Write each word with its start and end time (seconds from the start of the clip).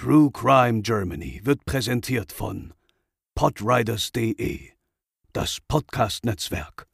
True 0.00 0.30
Crime 0.30 0.82
Germany 0.82 1.40
wird 1.42 1.64
präsentiert 1.64 2.30
von 2.30 2.72
podriders.de, 3.34 4.60
das 5.32 5.58
Podcast-Netzwerk. 5.66 6.86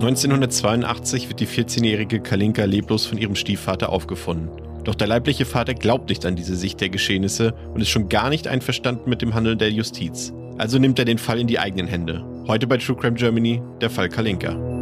(1982) 0.00 1.30
wird 1.30 1.40
die 1.40 1.46
14-jährige 1.46 2.20
Kalinka 2.20 2.66
leblos 2.66 3.06
von 3.06 3.16
ihrem 3.16 3.34
Stiefvater 3.34 3.88
aufgefunden. 3.88 4.50
Doch 4.84 4.94
der 4.94 5.06
leibliche 5.06 5.46
Vater 5.46 5.72
glaubt 5.72 6.10
nicht 6.10 6.26
an 6.26 6.36
diese 6.36 6.54
Sicht 6.54 6.82
der 6.82 6.90
Geschehnisse 6.90 7.54
und 7.72 7.80
ist 7.80 7.88
schon 7.88 8.10
gar 8.10 8.28
nicht 8.28 8.46
einverstanden 8.46 9.08
mit 9.08 9.22
dem 9.22 9.32
Handeln 9.32 9.58
der 9.58 9.70
Justiz. 9.70 10.34
Also 10.58 10.78
nimmt 10.78 10.98
er 10.98 11.06
den 11.06 11.16
Fall 11.16 11.40
in 11.40 11.46
die 11.46 11.58
eigenen 11.58 11.86
Hände. 11.86 12.22
Heute 12.46 12.66
bei 12.66 12.76
True 12.76 12.96
Crime 12.96 13.16
Germany 13.16 13.62
der 13.80 13.88
Fall 13.88 14.10
Kalinka.「 14.10 14.81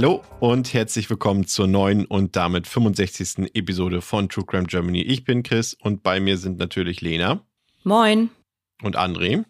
Hallo 0.00 0.24
und 0.38 0.72
herzlich 0.72 1.10
willkommen 1.10 1.46
zur 1.46 1.66
neuen 1.66 2.06
und 2.06 2.34
damit 2.34 2.66
65. 2.66 3.50
Episode 3.52 4.00
von 4.00 4.30
True 4.30 4.46
Crime 4.46 4.64
Germany. 4.64 5.02
Ich 5.02 5.24
bin 5.24 5.42
Chris 5.42 5.74
und 5.74 6.02
bei 6.02 6.20
mir 6.20 6.38
sind 6.38 6.58
natürlich 6.58 7.02
Lena. 7.02 7.44
Moin. 7.84 8.30
Und 8.82 8.96
André. 8.96 9.44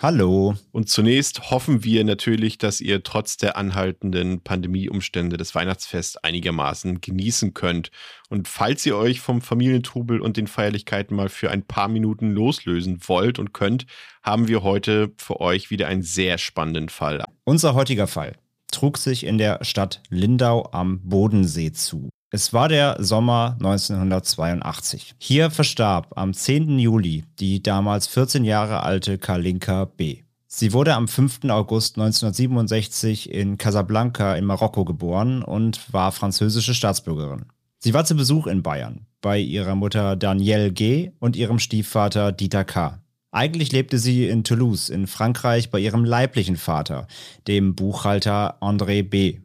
Hallo. 0.00 0.54
Und 0.72 0.88
zunächst 0.88 1.50
hoffen 1.50 1.84
wir 1.84 2.02
natürlich, 2.04 2.56
dass 2.56 2.80
ihr 2.80 3.02
trotz 3.02 3.36
der 3.36 3.58
anhaltenden 3.58 4.40
Pandemieumstände 4.40 5.36
das 5.36 5.54
Weihnachtsfest 5.54 6.24
einigermaßen 6.24 7.02
genießen 7.02 7.52
könnt. 7.52 7.90
Und 8.30 8.48
falls 8.48 8.86
ihr 8.86 8.96
euch 8.96 9.20
vom 9.20 9.42
Familientrubel 9.42 10.22
und 10.22 10.38
den 10.38 10.46
Feierlichkeiten 10.46 11.14
mal 11.14 11.28
für 11.28 11.50
ein 11.50 11.66
paar 11.66 11.88
Minuten 11.88 12.30
loslösen 12.30 13.00
wollt 13.06 13.38
und 13.38 13.52
könnt, 13.52 13.84
haben 14.22 14.48
wir 14.48 14.62
heute 14.62 15.12
für 15.18 15.42
euch 15.42 15.70
wieder 15.70 15.88
einen 15.88 16.02
sehr 16.02 16.38
spannenden 16.38 16.88
Fall. 16.88 17.22
Unser 17.44 17.74
heutiger 17.74 18.06
Fall 18.06 18.38
trug 18.80 18.96
sich 18.96 19.26
in 19.26 19.36
der 19.36 19.62
Stadt 19.62 20.00
Lindau 20.08 20.70
am 20.72 21.02
Bodensee 21.02 21.70
zu. 21.70 22.08
Es 22.30 22.54
war 22.54 22.66
der 22.66 22.96
Sommer 22.98 23.56
1982. 23.58 25.16
Hier 25.18 25.50
verstarb 25.50 26.16
am 26.16 26.32
10. 26.32 26.78
Juli 26.78 27.24
die 27.38 27.62
damals 27.62 28.06
14 28.06 28.42
Jahre 28.42 28.82
alte 28.82 29.18
Kalinka 29.18 29.84
B. 29.84 30.22
Sie 30.46 30.72
wurde 30.72 30.94
am 30.94 31.08
5. 31.08 31.40
August 31.50 31.98
1967 31.98 33.30
in 33.30 33.58
Casablanca 33.58 34.34
in 34.34 34.46
Marokko 34.46 34.86
geboren 34.86 35.42
und 35.42 35.92
war 35.92 36.10
französische 36.10 36.72
Staatsbürgerin. 36.72 37.44
Sie 37.80 37.92
war 37.92 38.06
zu 38.06 38.14
Besuch 38.14 38.46
in 38.46 38.62
Bayern 38.62 39.04
bei 39.20 39.38
ihrer 39.38 39.74
Mutter 39.74 40.16
Danielle 40.16 40.72
G. 40.72 41.10
und 41.18 41.36
ihrem 41.36 41.58
Stiefvater 41.58 42.32
Dieter 42.32 42.64
K. 42.64 43.02
Eigentlich 43.32 43.70
lebte 43.70 43.98
sie 43.98 44.26
in 44.26 44.42
Toulouse 44.42 44.88
in 44.88 45.06
Frankreich 45.06 45.70
bei 45.70 45.78
ihrem 45.78 46.04
leiblichen 46.04 46.56
Vater, 46.56 47.06
dem 47.46 47.76
Buchhalter 47.76 48.60
André 48.60 49.04
B. 49.04 49.38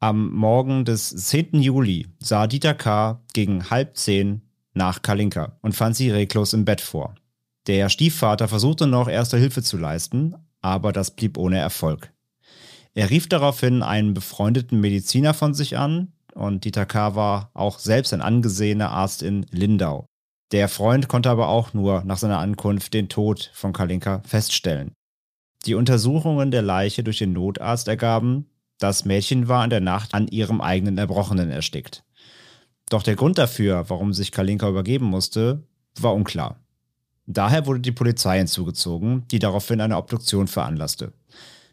Am 0.00 0.30
Morgen 0.32 0.86
des 0.86 1.10
10. 1.10 1.60
Juli 1.60 2.08
sah 2.18 2.46
Dieter 2.46 2.74
K. 2.74 3.20
gegen 3.34 3.68
halb 3.68 3.96
zehn 3.96 4.40
nach 4.72 5.02
Kalinka 5.02 5.58
und 5.60 5.74
fand 5.74 5.96
sie 5.96 6.10
reglos 6.10 6.54
im 6.54 6.64
Bett 6.64 6.80
vor. 6.80 7.14
Der 7.66 7.90
Stiefvater 7.90 8.48
versuchte 8.48 8.86
noch 8.86 9.08
erste 9.08 9.36
Hilfe 9.36 9.62
zu 9.62 9.76
leisten, 9.76 10.34
aber 10.62 10.92
das 10.92 11.10
blieb 11.10 11.36
ohne 11.36 11.58
Erfolg. 11.58 12.10
Er 12.94 13.10
rief 13.10 13.28
daraufhin 13.28 13.82
einen 13.82 14.14
befreundeten 14.14 14.80
Mediziner 14.80 15.34
von 15.34 15.52
sich 15.52 15.76
an 15.76 16.12
und 16.32 16.64
Dieter 16.64 16.86
K. 16.86 17.14
war 17.14 17.50
auch 17.52 17.78
selbst 17.78 18.14
ein 18.14 18.22
angesehener 18.22 18.90
Arzt 18.90 19.22
in 19.22 19.44
Lindau. 19.50 20.08
Der 20.54 20.68
Freund 20.68 21.08
konnte 21.08 21.30
aber 21.30 21.48
auch 21.48 21.74
nur 21.74 22.04
nach 22.04 22.16
seiner 22.16 22.38
Ankunft 22.38 22.94
den 22.94 23.08
Tod 23.08 23.50
von 23.54 23.72
Kalinka 23.72 24.22
feststellen. 24.24 24.92
Die 25.66 25.74
Untersuchungen 25.74 26.52
der 26.52 26.62
Leiche 26.62 27.02
durch 27.02 27.18
den 27.18 27.32
Notarzt 27.32 27.88
ergaben, 27.88 28.46
das 28.78 29.04
Mädchen 29.04 29.48
war 29.48 29.64
in 29.64 29.70
der 29.70 29.80
Nacht 29.80 30.14
an 30.14 30.28
ihrem 30.28 30.60
eigenen 30.60 30.96
Erbrochenen 30.96 31.50
erstickt. 31.50 32.04
Doch 32.88 33.02
der 33.02 33.16
Grund 33.16 33.36
dafür, 33.36 33.90
warum 33.90 34.12
sich 34.12 34.30
Kalinka 34.30 34.68
übergeben 34.68 35.06
musste, 35.06 35.64
war 35.98 36.14
unklar. 36.14 36.60
Daher 37.26 37.66
wurde 37.66 37.80
die 37.80 37.90
Polizei 37.90 38.38
hinzugezogen, 38.38 39.26
die 39.32 39.40
daraufhin 39.40 39.80
eine 39.80 39.96
Obduktion 39.96 40.46
veranlasste. 40.46 41.14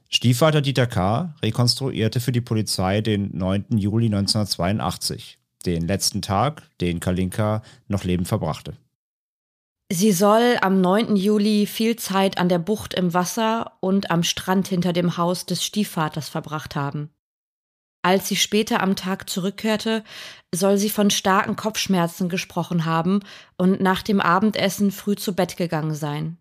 Stiefvater 0.09 0.62
Dieter 0.64 0.88
K. 0.88 1.36
rekonstruierte 1.44 2.20
für 2.20 2.31
die 2.31 2.41
Polizei 2.41 3.02
den 3.02 3.30
9. 3.38 3.78
Juli 3.78 4.08
1982 4.08 5.38
den 5.66 5.88
letzten 5.88 6.22
Tag, 6.22 6.63
den 6.79 6.99
Kalinka 6.99 7.61
noch 7.88 8.03
lebend 8.03 8.27
verbrachte. 8.27 8.73
Sie 9.94 10.13
soll 10.13 10.57
am 10.61 10.79
9. 10.79 11.17
Juli 11.17 11.66
viel 11.66 11.97
Zeit 11.97 12.38
an 12.38 12.47
der 12.47 12.59
Bucht 12.59 12.94
im 12.94 13.13
Wasser 13.13 13.73
und 13.81 14.09
am 14.09 14.23
Strand 14.23 14.69
hinter 14.69 14.94
dem 14.94 15.17
Haus 15.17 15.45
des 15.45 15.66
Stiefvaters 15.66 16.29
verbracht 16.29 16.75
haben. 16.77 17.09
Als 18.01 18.27
sie 18.27 18.38
später 18.38 18.81
am 18.81 18.95
Tag 18.95 19.29
zurückkehrte, 19.29 20.03
soll 20.55 20.77
sie 20.77 20.89
von 20.89 21.11
starken 21.11 21.55
Kopfschmerzen 21.55 22.29
gesprochen 22.29 22.85
haben 22.85 23.19
und 23.57 23.81
nach 23.81 24.01
dem 24.01 24.22
Abendessen 24.22 24.91
früh 24.91 25.16
zu 25.16 25.35
Bett 25.35 25.57
gegangen 25.57 25.93
sein. 25.93 26.38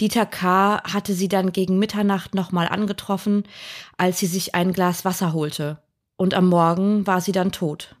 Dieter 0.00 0.26
K. 0.26 0.82
hatte 0.82 1.14
sie 1.14 1.28
dann 1.28 1.52
gegen 1.52 1.78
Mitternacht 1.78 2.34
nochmal 2.34 2.66
angetroffen, 2.66 3.44
als 3.98 4.18
sie 4.18 4.26
sich 4.26 4.54
ein 4.54 4.72
Glas 4.72 5.04
Wasser 5.04 5.32
holte. 5.32 5.82
Und 6.16 6.34
am 6.34 6.48
Morgen 6.48 7.06
war 7.06 7.20
sie 7.20 7.32
dann 7.32 7.52
tot. 7.52 7.94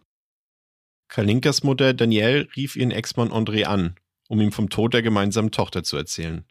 Kalinkas 1.10 1.64
Mutter 1.64 1.92
Danielle 1.92 2.46
rief 2.54 2.76
ihren 2.76 2.92
Ex-Mann 2.92 3.32
André 3.32 3.64
an, 3.64 3.96
um 4.28 4.40
ihm 4.40 4.52
vom 4.52 4.70
Tod 4.70 4.94
der 4.94 5.02
gemeinsamen 5.02 5.50
Tochter 5.50 5.82
zu 5.82 5.96
erzählen. 5.96 6.44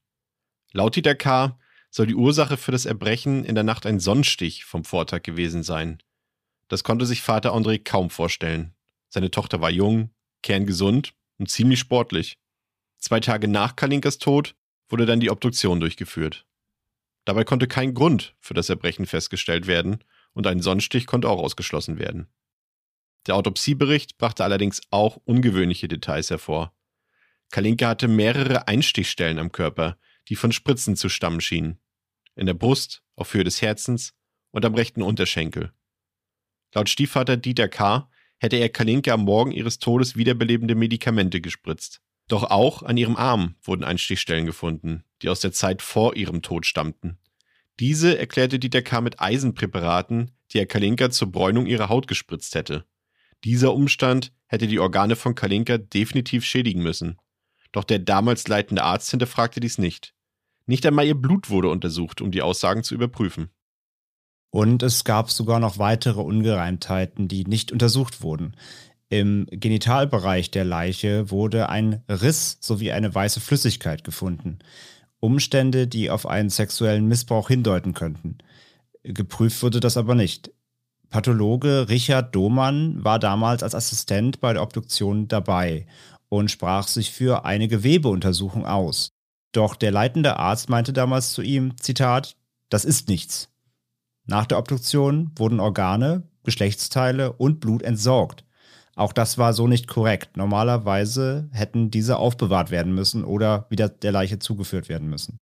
Laut 0.74 0.98
Dieter 0.98 1.16
K. 1.16 1.58
soll 1.90 2.08
die 2.08 2.16
Ursache 2.16 2.58
für 2.58 2.74
das 2.74 2.86
Erbrechen 2.86 3.46
in 3.46 3.56
der 3.56 3.64
Nacht 3.64 3.86
ein 3.86 4.02
Sonnenstich 4.02 4.66
vom 4.66 4.84
Vortag 4.84 5.24
gewesen 5.24 5.64
sein. 5.64 6.00
Das 6.68 6.84
konnte 6.84 7.06
sich 7.06 7.22
Vater 7.22 7.56
André 7.56 7.82
kaum 7.82 8.10
vorstellen. 8.10 8.76
Seine 9.08 9.32
Tochter 9.32 9.62
war 9.62 9.72
jung, 9.72 10.10
kerngesund 10.44 11.14
und 11.38 11.50
ziemlich 11.50 11.80
sportlich. 11.80 12.38
Zwei 12.98 13.22
Tage 13.22 13.48
nach 13.48 13.78
Kalinkas 13.78 14.18
Tod 14.18 14.56
wurde 14.90 15.06
dann 15.06 15.22
die 15.22 15.32
Obduktion 15.32 15.80
durchgeführt. 15.80 16.46
Dabei 17.24 17.46
konnte 17.46 17.68
kein 17.70 17.94
Grund 17.94 18.36
für 18.42 18.56
das 18.56 18.68
Erbrechen 18.68 19.06
festgestellt 19.06 19.68
werden 19.68 20.04
und 20.34 20.48
ein 20.48 20.62
Sonnenstich 20.62 21.08
konnte 21.08 21.30
auch 21.30 21.40
ausgeschlossen 21.40 21.98
werden. 21.98 22.28
Der 23.28 23.36
Autopsiebericht 23.36 24.18
brachte 24.18 24.44
allerdings 24.44 24.82
auch 24.92 25.18
ungewöhnliche 25.26 25.88
Details 25.88 26.30
hervor. 26.30 26.74
Kalinka 27.52 27.88
hatte 27.88 28.08
mehrere 28.08 28.68
Einstichstellen 28.68 29.40
am 29.40 29.52
Körper, 29.52 29.98
die 30.30 30.36
von 30.36 30.52
Spritzen 30.52 30.96
zu 30.96 31.10
stammen 31.10 31.42
schienen. 31.42 31.80
In 32.36 32.46
der 32.46 32.54
Brust, 32.54 33.04
auf 33.16 33.34
Höhe 33.34 33.44
des 33.44 33.62
Herzens 33.62 34.14
und 34.52 34.66
am 34.66 34.76
rechten 34.76 35.02
Unterschenkel. 35.02 35.74
Laut 36.74 36.90
Stiefvater 36.90 37.36
Dieter 37.36 37.68
K. 37.68 38.10
hätte 38.38 38.58
er 38.58 38.70
Kalinka 38.70 39.12
am 39.12 39.22
Morgen 39.26 39.52
ihres 39.52 39.80
Todes 39.80 40.16
wiederbelebende 40.16 40.76
Medikamente 40.76 41.42
gespritzt. 41.42 42.02
Doch 42.28 42.44
auch 42.44 42.84
an 42.84 42.96
ihrem 42.96 43.16
Arm 43.16 43.56
wurden 43.64 43.84
Einstichstellen 43.84 44.46
gefunden, 44.46 45.04
die 45.22 45.30
aus 45.30 45.40
der 45.40 45.52
Zeit 45.52 45.82
vor 45.82 46.16
ihrem 46.16 46.44
Tod 46.44 46.68
stammten. 46.68 47.18
Diese 47.80 48.18
erklärte 48.18 48.60
Dieter 48.60 48.84
K. 48.84 49.02
mit 49.02 49.20
Eisenpräparaten, 49.20 50.32
die 50.52 50.60
er 50.60 50.68
Kalinka 50.68 51.10
zur 51.10 51.32
Bräunung 51.32 51.66
ihrer 51.66 51.90
Haut 51.90 52.08
gespritzt 52.08 52.54
hätte. 52.54 52.86
Dieser 53.44 53.74
Umstand 53.74 54.32
hätte 54.48 54.68
die 54.68 54.80
Organe 54.80 55.16
von 55.16 55.36
Kalinka 55.36 55.78
definitiv 55.78 56.44
schädigen 56.44 56.84
müssen. 56.84 57.18
Doch 57.72 57.84
der 57.84 58.00
damals 58.00 58.48
leitende 58.48 58.84
Arzt 58.84 59.12
hinterfragte 59.12 59.60
dies 59.60 59.78
nicht. 59.78 60.14
Nicht 60.66 60.86
einmal 60.86 61.06
ihr 61.06 61.16
Blut 61.16 61.50
wurde 61.50 61.70
untersucht, 61.70 62.22
um 62.22 62.32
die 62.32 62.42
Aussagen 62.42 62.84
zu 62.84 62.96
überprüfen. 62.96 63.50
Und 64.52 64.84
es 64.84 65.04
gab 65.04 65.30
sogar 65.30 65.60
noch 65.60 65.78
weitere 65.78 66.22
Ungereimtheiten, 66.22 67.28
die 67.28 67.46
nicht 67.46 67.72
untersucht 67.72 68.22
wurden. 68.22 68.56
Im 69.10 69.48
Genitalbereich 69.50 70.52
der 70.52 70.66
Leiche 70.66 71.32
wurde 71.32 71.70
ein 71.70 72.04
Riss 72.08 72.58
sowie 72.62 72.92
eine 72.92 73.14
weiße 73.14 73.40
Flüssigkeit 73.40 74.04
gefunden. 74.04 74.60
Umstände, 75.20 75.88
die 75.88 76.10
auf 76.10 76.26
einen 76.26 76.50
sexuellen 76.50 77.08
Missbrauch 77.08 77.48
hindeuten 77.48 77.94
könnten. 77.94 78.38
Geprüft 79.04 79.62
wurde 79.64 79.80
das 79.80 79.98
aber 79.98 80.16
nicht. 80.16 80.52
Pathologe 81.10 81.90
Richard 81.90 82.36
Domann 82.36 83.04
war 83.04 83.18
damals 83.18 83.64
als 83.64 83.74
Assistent 83.74 84.40
bei 84.40 84.54
der 84.54 84.62
Obduktion 84.62 85.28
dabei 85.28 85.88
und 86.30 86.52
sprach 86.52 86.88
sich 86.88 87.12
für 87.12 87.46
eine 87.46 87.68
Gewebeuntersuchung 87.68 88.66
aus. 88.66 89.10
Doch 89.52 89.76
der 89.76 89.92
leitende 89.92 90.38
Arzt 90.38 90.70
meinte 90.70 90.94
damals 90.94 91.34
zu 91.34 91.42
ihm, 91.42 91.76
Zitat, 91.78 92.36
das 92.70 92.86
ist 92.86 93.10
nichts. 93.10 93.50
Nach 94.26 94.46
der 94.46 94.60
Obduktion 94.60 95.32
wurden 95.36 95.60
Organe, 95.60 96.24
Geschlechtsteile 96.44 97.34
und 97.34 97.60
Blut 97.60 97.82
entsorgt. 97.82 98.46
Auch 98.96 99.12
das 99.12 99.40
war 99.40 99.54
so 99.54 99.66
nicht 99.66 99.88
korrekt. 99.88 100.38
Normalerweise 100.38 101.50
hätten 101.52 101.90
diese 101.90 102.18
aufbewahrt 102.18 102.70
werden 102.70 102.94
müssen 102.94 103.24
oder 103.24 103.66
wieder 103.70 103.90
der 103.90 104.12
Leiche 104.12 104.38
zugeführt 104.38 104.90
werden 104.90 105.10
müssen. 105.10 105.40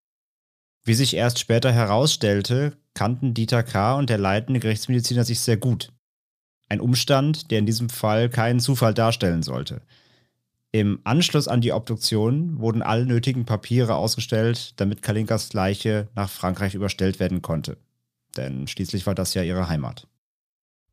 Wie 0.87 0.93
sich 0.93 1.17
erst 1.17 1.37
später 1.37 1.73
herausstellte, 1.73 2.77
kannten 2.93 3.33
Dieter 3.33 3.61
K. 3.61 3.95
und 3.95 4.09
der 4.09 4.17
leitende 4.17 4.61
Gerichtsmediziner 4.61 5.25
sich 5.25 5.41
sehr 5.41 5.57
gut. 5.57 5.91
Ein 6.69 6.79
Umstand, 6.79 7.51
der 7.51 7.59
in 7.59 7.65
diesem 7.65 7.89
Fall 7.89 8.29
keinen 8.29 8.61
Zufall 8.61 8.93
darstellen 8.93 9.43
sollte. 9.43 9.81
Im 10.71 11.01
Anschluss 11.03 11.49
an 11.49 11.59
die 11.59 11.73
Obduktion 11.73 12.61
wurden 12.61 12.81
alle 12.81 13.05
nötigen 13.05 13.43
Papiere 13.43 13.95
ausgestellt, 13.95 14.79
damit 14.79 15.01
Kalinkas 15.01 15.51
Leiche 15.51 16.07
nach 16.15 16.29
Frankreich 16.29 16.73
überstellt 16.73 17.19
werden 17.19 17.41
konnte. 17.41 17.75
Denn 18.37 18.65
schließlich 18.69 19.05
war 19.05 19.15
das 19.15 19.33
ja 19.33 19.43
ihre 19.43 19.67
Heimat. 19.67 20.07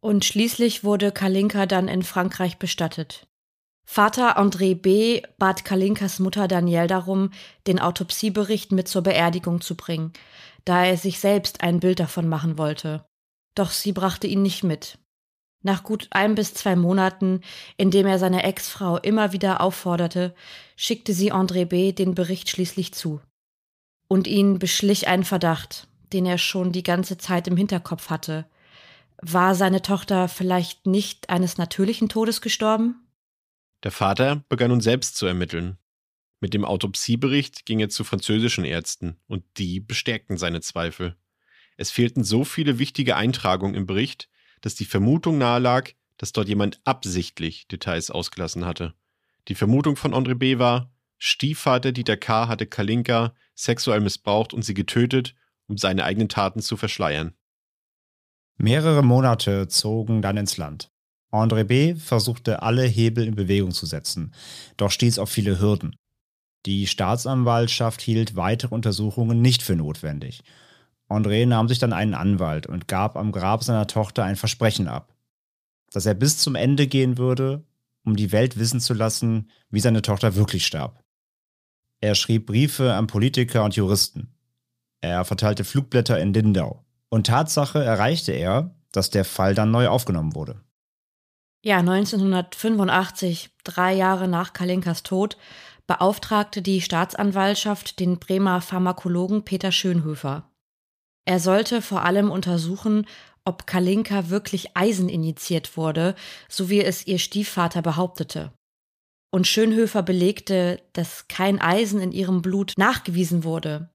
Und 0.01 0.25
schließlich 0.25 0.83
wurde 0.83 1.13
Kalinka 1.13 1.67
dann 1.67 1.87
in 1.87 2.03
Frankreich 2.03 2.59
bestattet. 2.59 3.29
Vater 3.85 4.39
André 4.39 4.75
B. 4.75 5.23
bat 5.39 5.65
Kalinkas 5.65 6.19
Mutter 6.19 6.49
Danielle 6.49 6.87
darum, 6.87 7.31
den 7.67 7.79
Autopsiebericht 7.79 8.73
mit 8.73 8.89
zur 8.89 9.03
Beerdigung 9.03 9.61
zu 9.61 9.77
bringen, 9.77 10.13
da 10.65 10.85
er 10.85 10.97
sich 10.97 11.21
selbst 11.21 11.63
ein 11.63 11.81
Bild 11.81 12.01
davon 12.01 12.29
machen 12.29 12.59
wollte. 12.59 13.05
Doch 13.55 13.71
sie 13.71 13.93
brachte 13.93 14.27
ihn 14.27 14.43
nicht 14.43 14.65
mit. 14.65 14.99
Nach 15.63 15.83
gut 15.83 16.09
ein 16.11 16.35
bis 16.35 16.53
zwei 16.53 16.77
Monaten, 16.77 17.41
in 17.77 17.91
dem 17.91 18.07
er 18.07 18.19
seine 18.19 18.43
Ex-Frau 18.43 18.99
immer 18.99 19.33
wieder 19.33 19.61
aufforderte, 19.61 20.35
schickte 20.77 21.13
sie 21.13 21.33
André 21.33 21.65
B. 21.65 21.93
den 21.93 22.15
Bericht 22.15 22.51
schließlich 22.51 22.93
zu. 22.93 23.21
Und 24.09 24.27
ihn 24.27 24.59
beschlich 24.59 25.09
ein 25.09 25.25
Verdacht, 25.25 25.89
den 26.13 26.27
er 26.27 26.39
schon 26.39 26.73
die 26.73 26.83
ganze 26.83 27.17
Zeit 27.17 27.49
im 27.49 27.57
Hinterkopf 27.57 28.11
hatte. 28.11 28.47
War 29.23 29.55
seine 29.55 29.81
Tochter 29.81 30.29
vielleicht 30.29 30.87
nicht 30.87 31.31
eines 31.31 31.57
natürlichen 31.57 32.11
Todes 32.11 32.43
gestorben? 32.43 33.04
Der 33.85 33.91
Vater 33.91 34.45
begann 34.49 34.71
nun 34.71 34.81
selbst 34.81 35.17
zu 35.17 35.27
ermitteln. 35.27 35.79
Mit 36.41 36.55
dem 36.55 36.65
Autopsiebericht 36.65 37.67
ging 37.67 37.81
er 37.81 37.91
zu 37.91 38.03
französischen 38.03 38.65
Ärzten 38.65 39.19
und 39.27 39.45
die 39.59 39.79
bestärkten 39.81 40.39
seine 40.39 40.63
Zweifel. 40.63 41.17
Es 41.77 41.91
fehlten 41.91 42.25
so 42.25 42.45
viele 42.45 42.79
wichtige 42.79 43.17
Eintragungen 43.17 43.75
im 43.75 43.87
Bericht, 43.87 44.31
dass 44.63 44.75
die 44.75 44.87
Vermutung 44.87 45.37
nahelag, 45.37 45.95
dass 46.17 46.33
dort 46.33 46.49
jemand 46.49 46.81
absichtlich 46.85 47.69
Details 47.69 48.11
ausgelassen 48.11 48.65
hatte. 48.65 48.95
Die 49.49 49.55
Vermutung 49.55 49.97
von 49.97 50.15
André 50.15 50.35
B. 50.35 50.59
war, 50.59 50.91
Stiefvater 51.19 51.93
Dieter 51.93 52.17
K. 52.17 52.49
hatte 52.49 52.67
Kalinka 52.67 53.35
sexuell 53.55 54.01
missbraucht 54.01 54.55
und 54.55 54.63
sie 54.63 54.75
getötet, 54.75 55.35
um 55.67 55.77
seine 55.77 56.05
eigenen 56.05 56.29
Taten 56.29 56.61
zu 56.61 56.77
verschleiern. 56.77 57.35
Mehrere 58.57 59.03
Monate 59.03 59.69
zogen 59.69 60.23
dann 60.23 60.37
ins 60.37 60.57
Land. 60.57 60.94
André 61.35 61.65
B. 61.65 61.95
versuchte 61.97 62.63
alle 62.63 62.85
Hebel 62.85 63.27
in 63.27 63.35
Bewegung 63.35 63.73
zu 63.73 63.87
setzen, 63.87 64.33
doch 64.77 64.91
stieß 64.91 65.19
auf 65.19 65.31
viele 65.31 65.61
Hürden. 65.61 65.97
Die 66.67 66.87
Staatsanwaltschaft 66.87 68.01
hielt 68.01 68.37
weitere 68.37 68.75
Untersuchungen 68.75 69.43
nicht 69.43 69.63
für 69.63 69.77
notwendig 69.77 70.43
André 71.09 71.47
nahm 71.47 71.69
sich 71.69 71.79
dann 71.79 71.93
einen 71.93 72.15
Anwalt 72.15 72.67
und 72.67 72.89
gab 72.89 73.17
am 73.17 73.33
Grab 73.33 73.63
seiner 73.63 73.87
Tochter 73.87 74.25
ein 74.25 74.37
Versprechen 74.37 74.89
ab, 74.89 75.15
dass 75.93 76.07
er 76.07 76.15
bis 76.15 76.39
zum 76.39 76.55
Ende 76.55 76.87
gehen 76.87 77.19
würde, 77.19 77.65
um 78.05 78.17
die 78.17 78.33
Welt 78.33 78.59
wissen 78.59 78.81
zu 78.81 78.95
lassen, 78.95 79.51
wie 79.71 79.81
seine 79.81 80.03
Tochter 80.03 80.35
wirklich 80.35 80.67
starb. 80.67 81.03
Er 82.01 82.15
schrieb 82.15 82.47
Briefe 82.47 82.95
an 82.95 83.07
Politiker 83.07 83.65
und 83.65 83.77
Juristen. 83.77 84.35
Er 85.01 85.25
verteilte 85.25 85.65
Flugblätter 85.65 86.19
in 86.19 86.33
Lindau. 86.33 86.85
Und 87.09 87.27
Tatsache 87.27 87.83
erreichte 87.83 88.33
er, 88.33 88.75
dass 88.93 89.11
der 89.11 89.25
Fall 89.25 89.55
dann 89.55 89.71
neu 89.71 89.89
aufgenommen 89.89 90.35
wurde. 90.35 90.61
Ja, 91.67 91.79
1985, 91.79 93.49
drei 93.65 93.95
Jahre 93.95 94.29
nach 94.29 94.53
Kalinkas 94.53 95.03
Tod, 95.03 95.39
beauftragte 95.87 96.61
die 96.61 96.83
Staatsanwaltschaft 96.83 98.01
den 98.01 98.19
Bremer 98.19 98.61
Pharmakologen 98.61 99.47
Peter 99.47 99.73
Schönhöfer. 99.73 100.53
Er 101.25 101.41
sollte 101.41 101.81
vor 101.81 102.03
allem 102.03 102.31
untersuchen, 102.31 103.07
ob 103.47 103.67
Kalinka 103.67 104.29
wirklich 104.29 104.77
Eisen 104.77 105.09
injiziert 105.09 105.79
wurde, 105.79 106.15
so 106.51 106.69
wie 106.69 106.83
es 106.83 107.07
ihr 107.07 107.19
Stiefvater 107.19 107.81
behauptete. 107.81 108.53
Und 109.31 109.47
Schönhöfer 109.47 110.03
belegte, 110.03 110.83
dass 110.93 111.29
kein 111.29 111.63
Eisen 111.63 111.99
in 111.99 112.13
ihrem 112.13 112.43
Blut 112.43 112.75
nachgewiesen 112.77 113.43
wurde. 113.43 113.89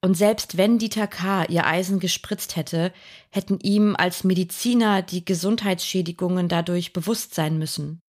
Und 0.00 0.14
selbst 0.16 0.56
wenn 0.56 0.78
Dieter 0.78 1.08
K. 1.08 1.44
ihr 1.44 1.66
Eisen 1.66 1.98
gespritzt 1.98 2.54
hätte, 2.56 2.92
hätten 3.30 3.58
ihm 3.60 3.96
als 3.96 4.22
Mediziner 4.22 5.02
die 5.02 5.24
Gesundheitsschädigungen 5.24 6.48
dadurch 6.48 6.92
bewusst 6.92 7.34
sein 7.34 7.58
müssen. 7.58 8.00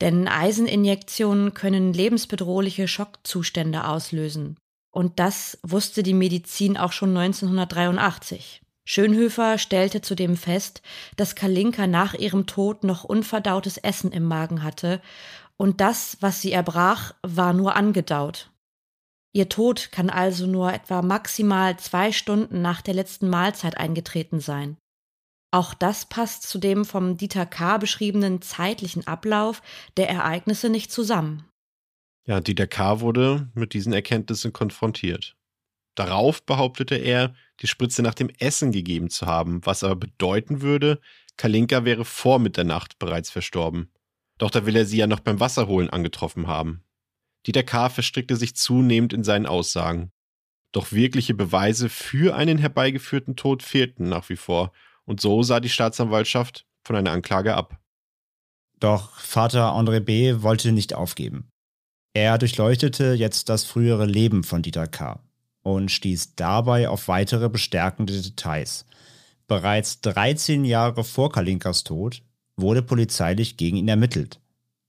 Denn 0.00 0.28
Eiseninjektionen 0.28 1.54
können 1.54 1.92
lebensbedrohliche 1.92 2.88
Schockzustände 2.88 3.86
auslösen. 3.86 4.56
Und 4.90 5.18
das 5.18 5.58
wusste 5.62 6.02
die 6.02 6.14
Medizin 6.14 6.78
auch 6.78 6.92
schon 6.92 7.14
1983. 7.16 8.62
Schönhöfer 8.88 9.58
stellte 9.58 10.00
zudem 10.00 10.36
fest, 10.36 10.80
dass 11.16 11.34
Kalinka 11.34 11.86
nach 11.86 12.14
ihrem 12.14 12.46
Tod 12.46 12.84
noch 12.84 13.04
unverdautes 13.04 13.78
Essen 13.78 14.12
im 14.12 14.24
Magen 14.24 14.62
hatte, 14.62 15.02
und 15.58 15.80
das, 15.80 16.18
was 16.20 16.42
sie 16.42 16.52
erbrach, 16.52 17.14
war 17.22 17.54
nur 17.54 17.76
angedaut. 17.76 18.50
Ihr 19.36 19.50
Tod 19.50 19.92
kann 19.92 20.08
also 20.08 20.46
nur 20.46 20.72
etwa 20.72 21.02
maximal 21.02 21.78
zwei 21.78 22.10
Stunden 22.10 22.62
nach 22.62 22.80
der 22.80 22.94
letzten 22.94 23.28
Mahlzeit 23.28 23.76
eingetreten 23.76 24.40
sein. 24.40 24.78
Auch 25.50 25.74
das 25.74 26.06
passt 26.06 26.44
zu 26.44 26.56
dem 26.58 26.86
vom 26.86 27.18
Dieter 27.18 27.44
K. 27.44 27.76
beschriebenen 27.76 28.40
zeitlichen 28.40 29.06
Ablauf 29.06 29.60
der 29.98 30.08
Ereignisse 30.08 30.70
nicht 30.70 30.90
zusammen. 30.90 31.44
Ja, 32.26 32.40
Dieter 32.40 32.66
K. 32.66 33.00
wurde 33.00 33.50
mit 33.52 33.74
diesen 33.74 33.92
Erkenntnissen 33.92 34.54
konfrontiert. 34.54 35.36
Darauf 35.96 36.42
behauptete 36.46 36.94
er, 36.94 37.34
die 37.60 37.66
Spritze 37.66 38.00
nach 38.00 38.14
dem 38.14 38.30
Essen 38.38 38.72
gegeben 38.72 39.10
zu 39.10 39.26
haben, 39.26 39.60
was 39.66 39.84
aber 39.84 39.96
bedeuten 39.96 40.62
würde, 40.62 40.98
Kalinka 41.36 41.84
wäre 41.84 42.06
vor 42.06 42.38
Mitternacht 42.38 42.98
bereits 42.98 43.28
verstorben. 43.28 43.92
Doch 44.38 44.50
da 44.50 44.64
will 44.64 44.76
er 44.76 44.86
sie 44.86 44.96
ja 44.96 45.06
noch 45.06 45.20
beim 45.20 45.40
Wasserholen 45.40 45.90
angetroffen 45.90 46.46
haben. 46.46 46.85
Dieter 47.46 47.62
K. 47.62 47.88
verstrickte 47.88 48.36
sich 48.36 48.56
zunehmend 48.56 49.12
in 49.12 49.24
seinen 49.24 49.46
Aussagen. 49.46 50.10
Doch 50.72 50.92
wirkliche 50.92 51.34
Beweise 51.34 51.88
für 51.88 52.34
einen 52.36 52.58
herbeigeführten 52.58 53.36
Tod 53.36 53.62
fehlten 53.62 54.08
nach 54.08 54.28
wie 54.28 54.36
vor, 54.36 54.72
und 55.04 55.20
so 55.20 55.42
sah 55.42 55.60
die 55.60 55.68
Staatsanwaltschaft 55.68 56.66
von 56.82 56.96
einer 56.96 57.12
Anklage 57.12 57.54
ab. 57.54 57.78
Doch 58.80 59.18
Vater 59.18 59.72
André 59.72 60.00
B. 60.00 60.42
wollte 60.42 60.72
nicht 60.72 60.92
aufgeben. 60.92 61.48
Er 62.12 62.38
durchleuchtete 62.38 63.12
jetzt 63.14 63.48
das 63.48 63.64
frühere 63.64 64.06
Leben 64.06 64.42
von 64.42 64.62
Dieter 64.62 64.86
K. 64.86 65.22
und 65.62 65.90
stieß 65.90 66.34
dabei 66.34 66.88
auf 66.88 67.08
weitere 67.08 67.48
bestärkende 67.48 68.20
Details. 68.20 68.86
Bereits 69.46 70.00
13 70.00 70.64
Jahre 70.64 71.04
vor 71.04 71.30
Kalinkas 71.30 71.84
Tod 71.84 72.22
wurde 72.56 72.82
polizeilich 72.82 73.56
gegen 73.56 73.76
ihn 73.76 73.88
ermittelt, 73.88 74.40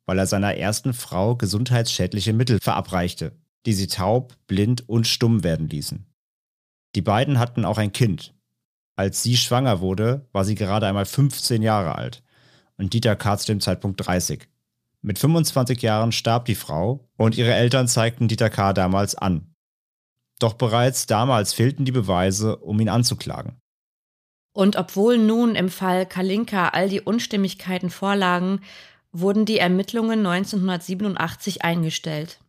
weil 0.08 0.18
er 0.18 0.26
seiner 0.26 0.56
ersten 0.56 0.94
Frau 0.94 1.36
gesundheitsschädliche 1.36 2.34
Mittel 2.34 2.60
verabreichte, 2.60 3.34
die 3.68 3.74
sie 3.74 3.88
taub, 3.88 4.36
blind 4.48 4.90
und 4.90 5.06
stumm 5.06 5.44
werden 5.44 5.70
ließen. 5.70 6.08
Die 6.96 7.02
beiden 7.02 7.38
hatten 7.38 7.66
auch 7.66 7.78
ein 7.78 7.92
Kind. 7.92 8.34
Als 8.96 9.22
sie 9.22 9.38
schwanger 9.38 9.82
wurde, 9.82 10.26
war 10.32 10.46
sie 10.46 10.56
gerade 10.56 10.88
einmal 10.88 11.06
15 11.06 11.62
Jahre 11.62 11.96
alt 11.96 12.24
und 12.78 12.94
Dieter 12.94 13.16
K. 13.16 13.38
zu 13.38 13.48
dem 13.48 13.60
Zeitpunkt 13.60 14.08
30. 14.08 14.48
Mit 15.02 15.20
25 15.20 15.82
Jahren 15.82 16.12
starb 16.12 16.46
die 16.46 16.56
Frau 16.56 17.08
und 17.18 17.38
ihre 17.38 17.54
Eltern 17.54 17.88
zeigten 17.88 18.28
Dieter 18.28 18.50
K. 18.50 18.74
damals 18.74 19.14
an. 19.14 19.54
Doch 20.40 20.54
bereits 20.54 21.06
damals 21.06 21.54
fehlten 21.54 21.86
die 21.86 21.92
Beweise, 21.92 22.58
um 22.58 22.80
ihn 22.80 22.90
anzuklagen. 22.90 23.58
Und 24.54 24.76
obwohl 24.76 25.18
nun 25.18 25.56
im 25.56 25.70
Fall 25.70 26.06
Kalinka 26.06 26.70
all 26.70 26.90
die 26.90 27.02
Unstimmigkeiten 27.02 27.90
vorlagen, 27.90 28.62
wurden 29.12 29.46
die 29.46 29.60
Ermittlungen 29.60 30.26
1987 30.26 31.64
eingestellt. 31.64 32.40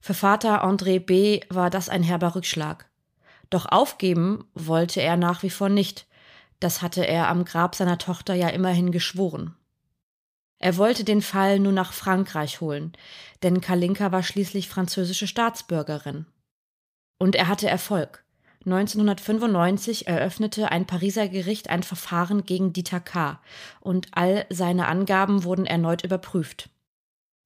Für 0.00 0.14
Vater 0.14 0.64
André 0.64 1.00
B. 1.00 1.40
war 1.48 1.70
das 1.70 1.88
ein 1.88 2.02
herber 2.02 2.34
Rückschlag. 2.34 2.88
Doch 3.50 3.66
aufgeben 3.66 4.44
wollte 4.54 5.00
er 5.00 5.16
nach 5.16 5.42
wie 5.42 5.50
vor 5.50 5.68
nicht. 5.68 6.06
Das 6.60 6.82
hatte 6.82 7.06
er 7.06 7.28
am 7.28 7.44
Grab 7.44 7.74
seiner 7.74 7.98
Tochter 7.98 8.34
ja 8.34 8.48
immerhin 8.48 8.92
geschworen. 8.92 9.54
Er 10.58 10.76
wollte 10.76 11.04
den 11.04 11.22
Fall 11.22 11.60
nur 11.60 11.72
nach 11.72 11.92
Frankreich 11.92 12.60
holen, 12.60 12.92
denn 13.42 13.60
Kalinka 13.60 14.10
war 14.10 14.22
schließlich 14.22 14.68
französische 14.68 15.28
Staatsbürgerin. 15.28 16.26
Und 17.18 17.36
er 17.36 17.48
hatte 17.48 17.68
Erfolg. 17.68 18.24
1995 18.72 20.06
eröffnete 20.06 20.70
ein 20.70 20.86
Pariser 20.86 21.28
Gericht 21.28 21.70
ein 21.70 21.82
Verfahren 21.82 22.44
gegen 22.44 22.72
Dieter 22.72 23.00
K. 23.00 23.40
und 23.80 24.08
all 24.12 24.46
seine 24.50 24.86
Angaben 24.86 25.44
wurden 25.44 25.66
erneut 25.66 26.04
überprüft. 26.04 26.70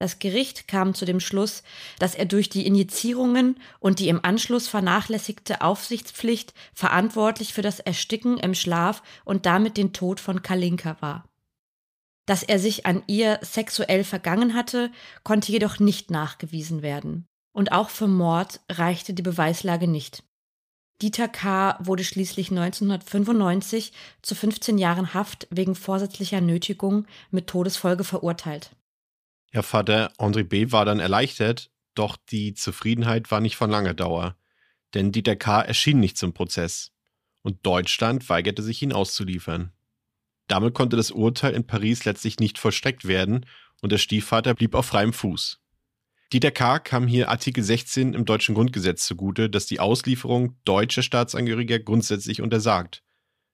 Das 0.02 0.18
Gericht 0.18 0.66
kam 0.66 0.94
zu 0.94 1.04
dem 1.04 1.20
Schluss, 1.20 1.62
dass 2.00 2.16
er 2.16 2.24
durch 2.24 2.48
die 2.48 2.66
Injizierungen 2.66 3.56
und 3.78 4.00
die 4.00 4.08
im 4.08 4.24
Anschluss 4.24 4.66
vernachlässigte 4.66 5.60
Aufsichtspflicht 5.60 6.54
verantwortlich 6.74 7.54
für 7.54 7.62
das 7.62 7.78
Ersticken 7.78 8.36
im 8.38 8.54
Schlaf 8.54 9.04
und 9.24 9.46
damit 9.46 9.76
den 9.76 9.92
Tod 9.92 10.18
von 10.18 10.42
Kalinka 10.42 10.96
war. 10.98 11.28
Dass 12.26 12.42
er 12.42 12.58
sich 12.58 12.84
an 12.84 13.04
ihr 13.06 13.38
sexuell 13.42 14.02
vergangen 14.02 14.54
hatte, 14.54 14.90
konnte 15.22 15.52
jedoch 15.52 15.78
nicht 15.78 16.10
nachgewiesen 16.10 16.82
werden. 16.82 17.28
Und 17.52 17.70
auch 17.70 17.90
für 17.90 18.08
Mord 18.08 18.58
reichte 18.68 19.14
die 19.14 19.22
Beweislage 19.22 19.86
nicht. 19.86 20.24
Dieter 21.02 21.26
K. 21.26 21.76
wurde 21.80 22.04
schließlich 22.04 22.50
1995 22.50 23.92
zu 24.22 24.36
15 24.36 24.78
Jahren 24.78 25.14
Haft 25.14 25.48
wegen 25.50 25.74
vorsätzlicher 25.74 26.40
Nötigung 26.40 27.06
mit 27.32 27.48
Todesfolge 27.48 28.04
verurteilt. 28.04 28.70
Ihr 29.50 29.64
Vater 29.64 30.12
André 30.18 30.44
B. 30.44 30.70
war 30.70 30.84
dann 30.84 31.00
erleichtert, 31.00 31.72
doch 31.94 32.16
die 32.30 32.54
Zufriedenheit 32.54 33.32
war 33.32 33.40
nicht 33.40 33.56
von 33.56 33.68
langer 33.68 33.94
Dauer, 33.94 34.36
denn 34.94 35.10
Dieter 35.10 35.34
K. 35.34 35.62
erschien 35.62 35.98
nicht 35.98 36.16
zum 36.16 36.34
Prozess 36.34 36.92
und 37.42 37.66
Deutschland 37.66 38.28
weigerte 38.28 38.62
sich, 38.62 38.80
ihn 38.80 38.92
auszuliefern. 38.92 39.72
Damit 40.46 40.72
konnte 40.72 40.96
das 40.96 41.10
Urteil 41.10 41.54
in 41.54 41.66
Paris 41.66 42.04
letztlich 42.04 42.38
nicht 42.38 42.58
vollstreckt 42.58 43.08
werden 43.08 43.44
und 43.80 43.90
der 43.90 43.98
Stiefvater 43.98 44.54
blieb 44.54 44.76
auf 44.76 44.86
freiem 44.86 45.12
Fuß. 45.12 45.61
Dieter 46.32 46.50
K. 46.50 46.78
kam 46.78 47.06
hier 47.06 47.28
Artikel 47.28 47.62
16 47.62 48.14
im 48.14 48.24
deutschen 48.24 48.54
Grundgesetz 48.54 49.04
zugute, 49.04 49.50
das 49.50 49.66
die 49.66 49.80
Auslieferung 49.80 50.56
deutscher 50.64 51.02
Staatsangehöriger 51.02 51.78
grundsätzlich 51.78 52.40
untersagt. 52.40 53.02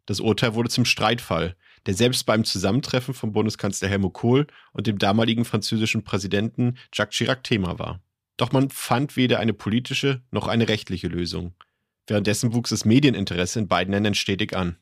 Das 0.06 0.20
Urteil 0.20 0.54
wurde 0.54 0.68
zum 0.68 0.85
Streitfall, 0.85 1.56
der 1.87 1.94
selbst 1.94 2.25
beim 2.25 2.44
Zusammentreffen 2.44 3.14
von 3.14 3.32
Bundeskanzler 3.32 3.88
Helmut 3.88 4.14
Kohl 4.14 4.47
und 4.73 4.87
dem 4.87 4.99
damaligen 4.99 5.44
französischen 5.44 6.04
Präsidenten 6.04 6.78
Jacques 6.94 7.16
Chirac 7.16 7.42
Thema 7.42 7.80
war. 7.80 8.00
Doch 8.37 8.52
man 8.52 8.70
fand 8.70 9.16
weder 9.16 9.40
eine 9.40 9.54
politische 9.54 10.23
noch 10.30 10.47
eine 10.47 10.68
rechtliche 10.68 11.08
Lösung. 11.08 11.54
Währenddessen 12.06 12.54
wuchs 12.54 12.70
das 12.70 12.85
Medieninteresse 12.85 13.58
in 13.58 13.66
beiden 13.66 13.92
Ländern 13.92 14.14
stetig 14.14 14.56
an. 14.56 14.76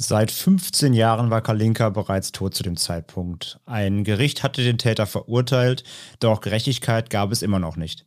Seit 0.00 0.30
15 0.30 0.92
Jahren 0.92 1.28
war 1.28 1.42
Kalinka 1.42 1.90
bereits 1.90 2.30
tot 2.30 2.54
zu 2.54 2.62
dem 2.62 2.76
Zeitpunkt. 2.76 3.58
Ein 3.66 4.04
Gericht 4.04 4.44
hatte 4.44 4.62
den 4.62 4.78
Täter 4.78 5.06
verurteilt, 5.06 5.82
doch 6.20 6.40
Gerechtigkeit 6.40 7.10
gab 7.10 7.32
es 7.32 7.42
immer 7.42 7.58
noch 7.58 7.76
nicht. 7.76 8.06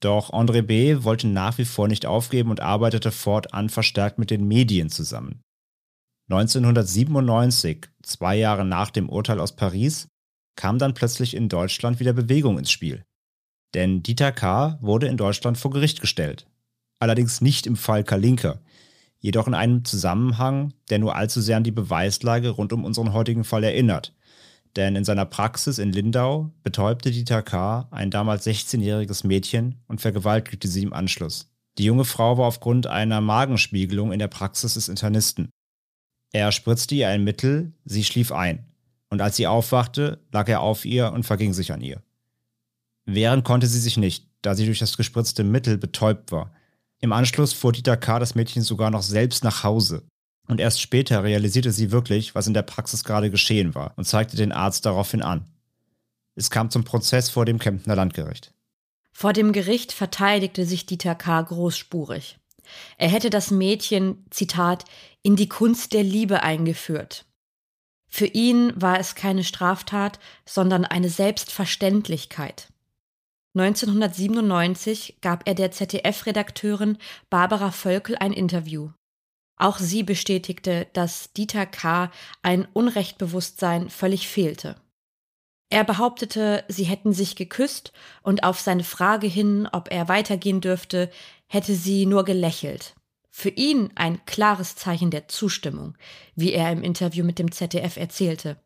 Doch 0.00 0.32
André 0.32 0.62
B. 0.62 1.04
wollte 1.04 1.28
nach 1.28 1.56
wie 1.56 1.64
vor 1.64 1.86
nicht 1.86 2.04
aufgeben 2.04 2.50
und 2.50 2.58
arbeitete 2.58 3.12
fortan 3.12 3.68
verstärkt 3.70 4.18
mit 4.18 4.30
den 4.30 4.48
Medien 4.48 4.90
zusammen. 4.90 5.40
1997, 6.30 7.86
zwei 8.02 8.34
Jahre 8.36 8.64
nach 8.64 8.90
dem 8.90 9.08
Urteil 9.08 9.38
aus 9.38 9.54
Paris, 9.54 10.08
kam 10.56 10.80
dann 10.80 10.94
plötzlich 10.94 11.34
in 11.34 11.48
Deutschland 11.48 12.00
wieder 12.00 12.12
Bewegung 12.12 12.58
ins 12.58 12.72
Spiel. 12.72 13.04
Denn 13.74 14.02
Dieter 14.02 14.32
K. 14.32 14.78
wurde 14.80 15.06
in 15.06 15.16
Deutschland 15.16 15.58
vor 15.58 15.70
Gericht 15.70 16.00
gestellt. 16.00 16.46
Allerdings 16.98 17.40
nicht 17.40 17.66
im 17.66 17.76
Fall 17.76 18.02
Kalinke, 18.02 18.60
jedoch 19.24 19.46
in 19.46 19.54
einem 19.54 19.86
Zusammenhang, 19.86 20.74
der 20.90 20.98
nur 20.98 21.16
allzu 21.16 21.40
sehr 21.40 21.56
an 21.56 21.64
die 21.64 21.70
Beweislage 21.70 22.50
rund 22.50 22.74
um 22.74 22.84
unseren 22.84 23.14
heutigen 23.14 23.42
Fall 23.42 23.64
erinnert. 23.64 24.12
Denn 24.76 24.96
in 24.96 25.04
seiner 25.04 25.24
Praxis 25.24 25.78
in 25.78 25.92
Lindau 25.92 26.52
betäubte 26.62 27.10
Dieter 27.10 27.40
K. 27.40 27.88
ein 27.90 28.10
damals 28.10 28.46
16-jähriges 28.46 29.26
Mädchen 29.26 29.76
und 29.86 30.02
vergewaltigte 30.02 30.68
sie 30.68 30.82
im 30.82 30.92
Anschluss. 30.92 31.50
Die 31.78 31.84
junge 31.84 32.04
Frau 32.04 32.36
war 32.36 32.46
aufgrund 32.46 32.86
einer 32.86 33.22
Magenspiegelung 33.22 34.12
in 34.12 34.18
der 34.18 34.28
Praxis 34.28 34.74
des 34.74 34.90
Internisten. 34.90 35.48
Er 36.32 36.52
spritzte 36.52 36.94
ihr 36.94 37.08
ein 37.08 37.24
Mittel, 37.24 37.72
sie 37.86 38.04
schlief 38.04 38.30
ein. 38.30 38.66
Und 39.08 39.22
als 39.22 39.36
sie 39.36 39.46
aufwachte, 39.46 40.20
lag 40.32 40.50
er 40.50 40.60
auf 40.60 40.84
ihr 40.84 41.10
und 41.12 41.22
verging 41.22 41.54
sich 41.54 41.72
an 41.72 41.80
ihr. 41.80 42.02
Wehren 43.06 43.42
konnte 43.42 43.68
sie 43.68 43.80
sich 43.80 43.96
nicht, 43.96 44.28
da 44.42 44.54
sie 44.54 44.66
durch 44.66 44.80
das 44.80 44.98
gespritzte 44.98 45.44
Mittel 45.44 45.78
betäubt 45.78 46.30
war. 46.30 46.52
Im 47.04 47.12
Anschluss 47.12 47.52
fuhr 47.52 47.70
Dieter 47.70 47.98
K. 47.98 48.18
das 48.18 48.34
Mädchen 48.34 48.62
sogar 48.62 48.90
noch 48.90 49.02
selbst 49.02 49.44
nach 49.44 49.62
Hause. 49.62 50.08
Und 50.48 50.58
erst 50.58 50.80
später 50.80 51.22
realisierte 51.22 51.70
sie 51.70 51.90
wirklich, 51.90 52.34
was 52.34 52.46
in 52.46 52.54
der 52.54 52.62
Praxis 52.62 53.04
gerade 53.04 53.30
geschehen 53.30 53.74
war 53.74 53.92
und 53.98 54.06
zeigte 54.06 54.38
den 54.38 54.52
Arzt 54.52 54.86
daraufhin 54.86 55.20
an. 55.20 55.44
Es 56.34 56.48
kam 56.48 56.70
zum 56.70 56.84
Prozess 56.84 57.28
vor 57.28 57.44
dem 57.44 57.58
Kemptner 57.58 57.94
Landgericht. 57.94 58.54
Vor 59.12 59.34
dem 59.34 59.52
Gericht 59.52 59.92
verteidigte 59.92 60.64
sich 60.64 60.86
Dieter 60.86 61.14
K. 61.14 61.42
großspurig. 61.42 62.38
Er 62.96 63.10
hätte 63.10 63.28
das 63.28 63.50
Mädchen, 63.50 64.24
Zitat, 64.30 64.86
in 65.22 65.36
die 65.36 65.50
Kunst 65.50 65.92
der 65.92 66.04
Liebe 66.04 66.42
eingeführt. 66.42 67.26
Für 68.08 68.26
ihn 68.26 68.72
war 68.80 68.98
es 68.98 69.14
keine 69.14 69.44
Straftat, 69.44 70.18
sondern 70.46 70.86
eine 70.86 71.10
Selbstverständlichkeit. 71.10 72.68
1997 73.56 75.18
gab 75.20 75.46
er 75.46 75.54
der 75.54 75.70
ZDF-Redakteurin 75.70 76.98
Barbara 77.30 77.70
Völkel 77.70 78.16
ein 78.16 78.32
Interview. 78.32 78.90
Auch 79.56 79.78
sie 79.78 80.02
bestätigte, 80.02 80.88
dass 80.92 81.32
Dieter 81.32 81.64
K. 81.64 82.10
ein 82.42 82.66
Unrechtbewusstsein 82.72 83.90
völlig 83.90 84.26
fehlte. 84.26 84.74
Er 85.70 85.84
behauptete, 85.84 86.64
sie 86.68 86.84
hätten 86.84 87.12
sich 87.12 87.36
geküsst 87.36 87.92
und 88.22 88.42
auf 88.42 88.60
seine 88.60 88.84
Frage 88.84 89.28
hin, 89.28 89.68
ob 89.70 89.90
er 89.90 90.08
weitergehen 90.08 90.60
dürfte, 90.60 91.10
hätte 91.46 91.74
sie 91.74 92.06
nur 92.06 92.24
gelächelt. 92.24 92.94
Für 93.30 93.48
ihn 93.48 93.90
ein 93.94 94.24
klares 94.26 94.76
Zeichen 94.76 95.10
der 95.10 95.28
Zustimmung, 95.28 95.96
wie 96.34 96.52
er 96.52 96.70
im 96.70 96.82
Interview 96.82 97.24
mit 97.24 97.38
dem 97.38 97.50
ZDF 97.50 97.96
erzählte. 97.96 98.56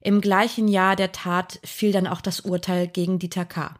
Im 0.00 0.20
gleichen 0.20 0.68
Jahr 0.68 0.96
der 0.96 1.12
Tat 1.12 1.60
fiel 1.64 1.92
dann 1.92 2.06
auch 2.06 2.20
das 2.20 2.40
Urteil 2.40 2.86
gegen 2.86 3.18
Dieter 3.18 3.44
K. 3.44 3.74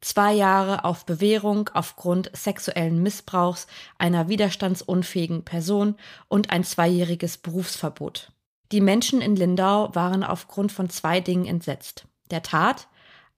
Zwei 0.00 0.32
Jahre 0.32 0.84
auf 0.84 1.06
Bewährung 1.06 1.70
aufgrund 1.74 2.30
sexuellen 2.34 3.02
Missbrauchs 3.02 3.68
einer 3.98 4.28
widerstandsunfähigen 4.28 5.44
Person 5.44 5.96
und 6.28 6.50
ein 6.50 6.64
zweijähriges 6.64 7.38
Berufsverbot. 7.38 8.32
Die 8.72 8.80
Menschen 8.80 9.20
in 9.20 9.36
Lindau 9.36 9.94
waren 9.94 10.24
aufgrund 10.24 10.72
von 10.72 10.90
zwei 10.90 11.20
Dingen 11.20 11.44
entsetzt. 11.44 12.08
Der 12.30 12.42
Tat, 12.42 12.88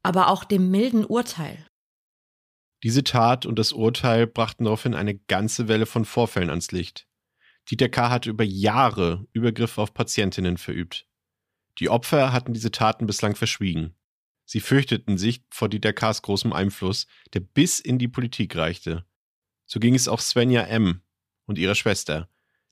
aber 0.03 0.29
auch 0.29 0.45
dem 0.45 0.71
milden 0.71 1.05
Urteil. 1.05 1.67
Diese 2.83 3.03
Tat 3.03 3.45
und 3.45 3.59
das 3.59 3.73
Urteil 3.73 4.27
brachten 4.27 4.65
daraufhin 4.65 4.95
eine 4.95 5.17
ganze 5.17 5.69
Welle 5.69 5.87
von 5.87 6.05
Vorfällen 6.05 6.51
ans 6.51 6.71
Licht. 6.71 7.07
Dieter 7.71 7.89
K. 7.89 8.11
hatte 8.11 8.31
über 8.31 8.45
Jahre 8.45 9.27
Übergriffe 9.33 9.83
auf 9.83 9.93
Patientinnen 9.93 10.59
verübt. 10.59 11.07
Die 11.79 11.89
Opfer 11.89 12.33
hatten 12.33 12.53
diese 12.53 12.71
Taten 12.71 13.07
bislang 13.07 13.35
verschwiegen. 13.35 13.95
Sie 14.45 14.61
fürchteten 14.61 15.19
sich 15.19 15.43
vor 15.51 15.69
Dieter 15.69 15.93
K.s 15.93 16.23
großem 16.23 16.53
Einfluss, 16.53 17.07
der 17.33 17.41
bis 17.41 17.81
in 17.81 17.99
die 17.99 18.09
Politik 18.09 18.57
reichte. 18.57 19.07
So 19.67 19.81
ging 19.81 19.95
es 19.95 20.09
auch 20.09 20.21
Svenja 20.21 20.63
M. 20.63 21.03
und 21.47 21.59
ihrer 21.59 21.75
Schwester. 21.75 22.29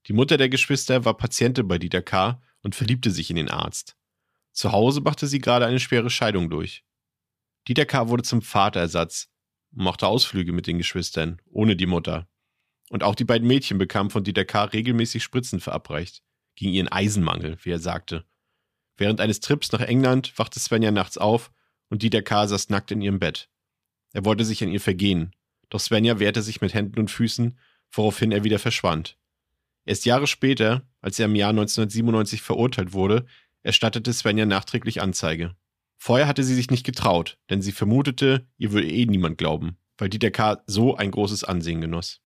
Die 0.06 0.12
Mutter 0.12 0.36
der 0.36 0.48
Geschwister 0.48 1.04
war 1.04 1.16
Patientin 1.16 1.66
bei 1.66 1.78
Dieter 1.78 2.02
K. 2.02 2.42
und 2.62 2.74
verliebte 2.74 3.10
sich 3.10 3.30
in 3.30 3.36
den 3.36 3.50
Arzt. 3.50 3.96
Zu 4.52 4.72
Hause 4.72 5.00
machte 5.00 5.26
sie 5.26 5.38
gerade 5.38 5.64
eine 5.64 5.80
schwere 5.80 6.10
Scheidung 6.10 6.50
durch. 6.50 6.84
Dieter 7.66 7.86
K. 7.86 8.08
wurde 8.08 8.22
zum 8.22 8.42
Vaterersatz 8.42 9.30
machte 9.70 10.06
Ausflüge 10.06 10.52
mit 10.52 10.66
den 10.66 10.78
Geschwistern, 10.78 11.40
ohne 11.46 11.76
die 11.76 11.86
Mutter. 11.86 12.28
Und 12.90 13.02
auch 13.02 13.14
die 13.14 13.24
beiden 13.24 13.48
Mädchen 13.48 13.78
bekamen 13.78 14.10
von 14.10 14.22
Dieter 14.22 14.44
K. 14.44 14.64
regelmäßig 14.64 15.22
Spritzen 15.22 15.60
verabreicht, 15.60 16.22
gegen 16.56 16.72
ihren 16.72 16.88
Eisenmangel, 16.88 17.56
wie 17.62 17.70
er 17.70 17.78
sagte. 17.78 18.26
Während 18.96 19.20
eines 19.20 19.40
Trips 19.40 19.72
nach 19.72 19.80
England 19.80 20.38
wachte 20.38 20.60
Svenja 20.60 20.90
nachts 20.90 21.18
auf 21.18 21.50
und 21.88 22.02
Dieter 22.02 22.22
K. 22.22 22.46
saß 22.46 22.68
nackt 22.68 22.90
in 22.90 23.00
ihrem 23.00 23.18
Bett. 23.18 23.48
Er 24.12 24.24
wollte 24.24 24.44
sich 24.44 24.62
an 24.62 24.70
ihr 24.70 24.80
vergehen, 24.80 25.34
doch 25.70 25.80
Svenja 25.80 26.18
wehrte 26.18 26.42
sich 26.42 26.60
mit 26.60 26.74
Händen 26.74 27.00
und 27.00 27.10
Füßen, 27.10 27.58
woraufhin 27.90 28.32
er 28.32 28.44
wieder 28.44 28.58
verschwand. 28.58 29.18
Erst 29.84 30.04
Jahre 30.04 30.26
später, 30.26 30.88
als 31.00 31.18
er 31.18 31.26
im 31.26 31.34
Jahr 31.34 31.50
1997 31.50 32.40
verurteilt 32.42 32.92
wurde, 32.92 33.26
erstattete 33.62 34.12
Svenja 34.12 34.46
nachträglich 34.46 35.02
Anzeige. 35.02 35.56
Vorher 35.98 36.26
hatte 36.26 36.44
sie 36.44 36.54
sich 36.54 36.70
nicht 36.70 36.84
getraut, 36.84 37.38
denn 37.50 37.62
sie 37.62 37.72
vermutete, 37.72 38.46
ihr 38.58 38.72
würde 38.72 38.88
eh 38.88 39.06
niemand 39.06 39.38
glauben, 39.38 39.76
weil 39.98 40.08
Dieter 40.08 40.30
K. 40.30 40.62
so 40.66 40.96
ein 40.96 41.10
großes 41.10 41.44
Ansehen 41.44 41.80
genoss. 41.80 42.21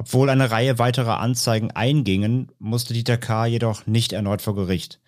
Obwohl 0.00 0.30
eine 0.30 0.50
Reihe 0.50 0.78
weiterer 0.78 1.20
Anzeigen 1.20 1.72
eingingen, 1.72 2.50
musste 2.58 2.94
Dieter 2.94 3.18
K. 3.18 3.44
jedoch 3.44 3.86
nicht 3.86 4.14
erneut 4.14 4.40
vor 4.40 4.54
Gericht. 4.54 4.98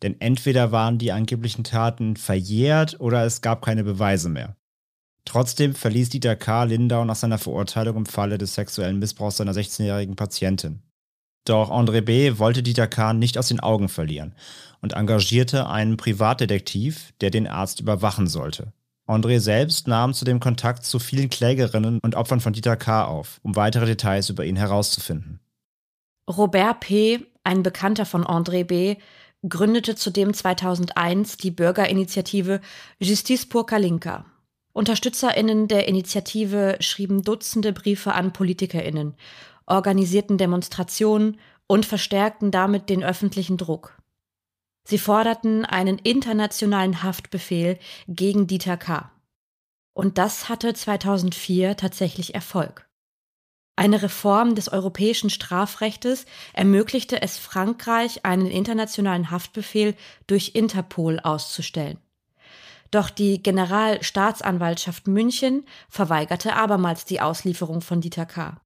Denn 0.00 0.20
entweder 0.20 0.70
waren 0.70 0.96
die 0.96 1.10
angeblichen 1.10 1.64
Taten 1.64 2.16
verjährt 2.16 3.00
oder 3.00 3.24
es 3.24 3.40
gab 3.40 3.62
keine 3.62 3.82
Beweise 3.82 4.28
mehr. 4.28 4.54
Trotzdem 5.24 5.74
verließ 5.74 6.10
Dieter 6.10 6.36
K. 6.36 6.62
Lindau 6.62 7.04
nach 7.04 7.16
seiner 7.16 7.38
Verurteilung 7.38 7.96
im 7.96 8.06
Falle 8.06 8.38
des 8.38 8.54
sexuellen 8.54 9.00
Missbrauchs 9.00 9.38
seiner 9.38 9.50
16-jährigen 9.50 10.14
Patientin. 10.14 10.84
Doch 11.44 11.72
André 11.72 12.00
B. 12.00 12.38
wollte 12.38 12.62
Dieter 12.62 12.86
K. 12.86 13.14
nicht 13.14 13.38
aus 13.38 13.48
den 13.48 13.58
Augen 13.58 13.88
verlieren 13.88 14.36
und 14.80 14.92
engagierte 14.92 15.68
einen 15.68 15.96
Privatdetektiv, 15.96 17.12
der 17.20 17.30
den 17.30 17.48
Arzt 17.48 17.80
überwachen 17.80 18.28
sollte. 18.28 18.72
André 19.08 19.40
selbst 19.40 19.88
nahm 19.88 20.12
zudem 20.12 20.38
Kontakt 20.38 20.84
zu 20.84 20.98
vielen 20.98 21.30
Klägerinnen 21.30 21.98
und 22.02 22.14
Opfern 22.14 22.40
von 22.40 22.52
Dieter 22.52 22.76
K. 22.76 23.04
auf, 23.04 23.40
um 23.42 23.56
weitere 23.56 23.86
Details 23.86 24.28
über 24.28 24.44
ihn 24.44 24.56
herauszufinden. 24.56 25.40
Robert 26.28 26.80
P., 26.80 27.20
ein 27.42 27.62
Bekannter 27.62 28.04
von 28.04 28.24
André 28.24 28.64
B., 28.64 28.96
gründete 29.48 29.94
zudem 29.94 30.34
2001 30.34 31.38
die 31.38 31.50
Bürgerinitiative 31.50 32.60
Justice 32.98 33.46
pour 33.46 33.66
Kalinka. 33.66 34.26
UnterstützerInnen 34.74 35.68
der 35.68 35.88
Initiative 35.88 36.76
schrieben 36.80 37.22
Dutzende 37.22 37.72
Briefe 37.72 38.12
an 38.12 38.32
PolitikerInnen, 38.32 39.14
organisierten 39.66 40.38
Demonstrationen 40.38 41.38
und 41.66 41.86
verstärkten 41.86 42.50
damit 42.50 42.88
den 42.88 43.02
öffentlichen 43.02 43.56
Druck. 43.56 43.97
Sie 44.88 44.96
forderten 44.96 45.66
einen 45.66 45.98
internationalen 45.98 47.02
Haftbefehl 47.02 47.78
gegen 48.08 48.46
Dieter 48.46 48.78
K. 48.78 49.12
Und 49.92 50.16
das 50.16 50.48
hatte 50.48 50.72
2004 50.72 51.76
tatsächlich 51.76 52.34
Erfolg. 52.34 52.88
Eine 53.76 54.00
Reform 54.00 54.54
des 54.54 54.72
europäischen 54.72 55.28
Strafrechtes 55.28 56.24
ermöglichte 56.54 57.20
es 57.20 57.36
Frankreich, 57.36 58.24
einen 58.24 58.46
internationalen 58.46 59.30
Haftbefehl 59.30 59.94
durch 60.26 60.52
Interpol 60.54 61.20
auszustellen. 61.20 61.98
Doch 62.90 63.10
die 63.10 63.42
Generalstaatsanwaltschaft 63.42 65.06
München 65.06 65.66
verweigerte 65.90 66.56
abermals 66.56 67.04
die 67.04 67.20
Auslieferung 67.20 67.82
von 67.82 68.00
Dieter 68.00 68.24
K. 68.24 68.58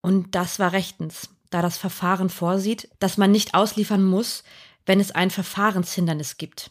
Und 0.00 0.34
das 0.34 0.58
war 0.58 0.72
rechtens, 0.72 1.28
da 1.50 1.60
das 1.60 1.76
Verfahren 1.76 2.30
vorsieht, 2.30 2.88
dass 3.00 3.18
man 3.18 3.30
nicht 3.30 3.54
ausliefern 3.54 4.02
muss, 4.02 4.44
wenn 4.86 5.00
es 5.00 5.10
ein 5.10 5.30
Verfahrenshindernis 5.30 6.36
gibt. 6.36 6.70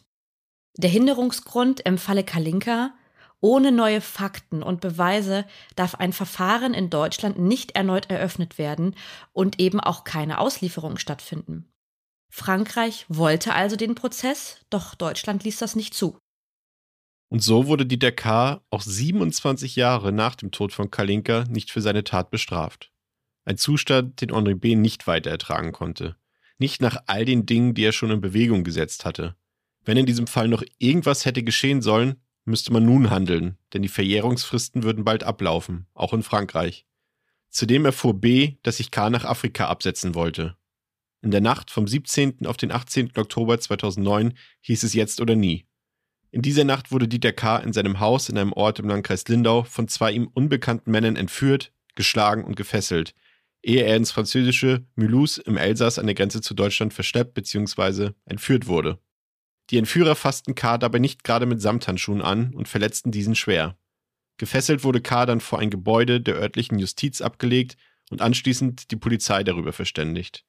Der 0.76 0.90
Hinderungsgrund 0.90 1.80
im 1.80 1.98
Falle 1.98 2.24
Kalinka 2.24 2.92
ohne 3.40 3.72
neue 3.72 4.00
Fakten 4.00 4.62
und 4.62 4.80
Beweise 4.80 5.44
darf 5.74 5.96
ein 5.96 6.12
Verfahren 6.12 6.74
in 6.74 6.90
Deutschland 6.90 7.38
nicht 7.38 7.72
erneut 7.72 8.08
eröffnet 8.08 8.56
werden 8.56 8.94
und 9.32 9.58
eben 9.58 9.80
auch 9.80 10.04
keine 10.04 10.38
Auslieferung 10.38 10.96
stattfinden. 10.96 11.68
Frankreich 12.32 13.04
wollte 13.08 13.52
also 13.52 13.76
den 13.76 13.94
Prozess, 13.94 14.60
doch 14.70 14.94
Deutschland 14.94 15.44
ließ 15.44 15.58
das 15.58 15.76
nicht 15.76 15.92
zu. 15.92 16.16
Und 17.30 17.42
so 17.42 17.66
wurde 17.66 17.84
Dieter 17.84 18.12
K. 18.12 18.62
auch 18.70 18.82
27 18.82 19.74
Jahre 19.74 20.12
nach 20.12 20.36
dem 20.36 20.50
Tod 20.50 20.72
von 20.72 20.90
Kalinka 20.90 21.44
nicht 21.48 21.70
für 21.70 21.80
seine 21.80 22.04
Tat 22.04 22.30
bestraft. 22.30 22.92
Ein 23.44 23.58
Zustand, 23.58 24.20
den 24.20 24.32
Henri 24.32 24.54
B. 24.54 24.76
nicht 24.76 25.06
weiter 25.06 25.30
ertragen 25.30 25.72
konnte. 25.72 26.16
Nicht 26.62 26.80
nach 26.80 27.02
all 27.06 27.24
den 27.24 27.44
Dingen, 27.44 27.74
die 27.74 27.82
er 27.82 27.90
schon 27.90 28.12
in 28.12 28.20
Bewegung 28.20 28.62
gesetzt 28.62 29.04
hatte. 29.04 29.34
Wenn 29.84 29.96
in 29.96 30.06
diesem 30.06 30.28
Fall 30.28 30.46
noch 30.46 30.62
irgendwas 30.78 31.24
hätte 31.24 31.42
geschehen 31.42 31.82
sollen, 31.82 32.20
müsste 32.44 32.72
man 32.72 32.84
nun 32.84 33.10
handeln, 33.10 33.58
denn 33.72 33.82
die 33.82 33.88
Verjährungsfristen 33.88 34.84
würden 34.84 35.02
bald 35.02 35.24
ablaufen, 35.24 35.86
auch 35.92 36.12
in 36.12 36.22
Frankreich. 36.22 36.86
Zudem 37.50 37.84
erfuhr 37.84 38.14
B., 38.14 38.58
dass 38.62 38.76
sich 38.76 38.92
K. 38.92 39.10
nach 39.10 39.24
Afrika 39.24 39.66
absetzen 39.66 40.14
wollte. 40.14 40.56
In 41.20 41.32
der 41.32 41.40
Nacht 41.40 41.72
vom 41.72 41.88
17. 41.88 42.46
auf 42.46 42.58
den 42.58 42.70
18. 42.70 43.10
Oktober 43.16 43.58
2009 43.58 44.34
hieß 44.60 44.84
es 44.84 44.94
jetzt 44.94 45.20
oder 45.20 45.34
nie. 45.34 45.66
In 46.30 46.42
dieser 46.42 46.62
Nacht 46.62 46.92
wurde 46.92 47.08
Dieter 47.08 47.32
K. 47.32 47.56
in 47.56 47.72
seinem 47.72 47.98
Haus 47.98 48.28
in 48.28 48.38
einem 48.38 48.52
Ort 48.52 48.78
im 48.78 48.86
Landkreis 48.86 49.26
Lindau 49.26 49.64
von 49.64 49.88
zwei 49.88 50.12
ihm 50.12 50.28
unbekannten 50.32 50.92
Männern 50.92 51.16
entführt, 51.16 51.72
geschlagen 51.96 52.44
und 52.44 52.54
gefesselt, 52.54 53.16
ehe 53.62 53.82
er 53.82 53.96
ins 53.96 54.10
französische 54.10 54.84
Mulhouse 54.96 55.38
im 55.38 55.56
Elsass 55.56 55.98
an 55.98 56.06
der 56.06 56.14
Grenze 56.14 56.40
zu 56.40 56.54
Deutschland 56.54 56.92
verschleppt 56.92 57.34
bzw. 57.34 58.10
entführt 58.24 58.66
wurde. 58.66 58.98
Die 59.70 59.78
Entführer 59.78 60.16
fassten 60.16 60.54
K. 60.54 60.78
dabei 60.78 60.98
nicht 60.98 61.24
gerade 61.24 61.46
mit 61.46 61.62
Samthandschuhen 61.62 62.20
an 62.20 62.52
und 62.54 62.68
verletzten 62.68 63.10
diesen 63.10 63.34
schwer. 63.34 63.78
Gefesselt 64.36 64.84
wurde 64.84 65.00
K. 65.00 65.24
dann 65.24 65.40
vor 65.40 65.60
ein 65.60 65.70
Gebäude 65.70 66.20
der 66.20 66.34
örtlichen 66.34 66.78
Justiz 66.78 67.20
abgelegt 67.20 67.76
und 68.10 68.20
anschließend 68.20 68.90
die 68.90 68.96
Polizei 68.96 69.44
darüber 69.44 69.72
verständigt. 69.72 70.44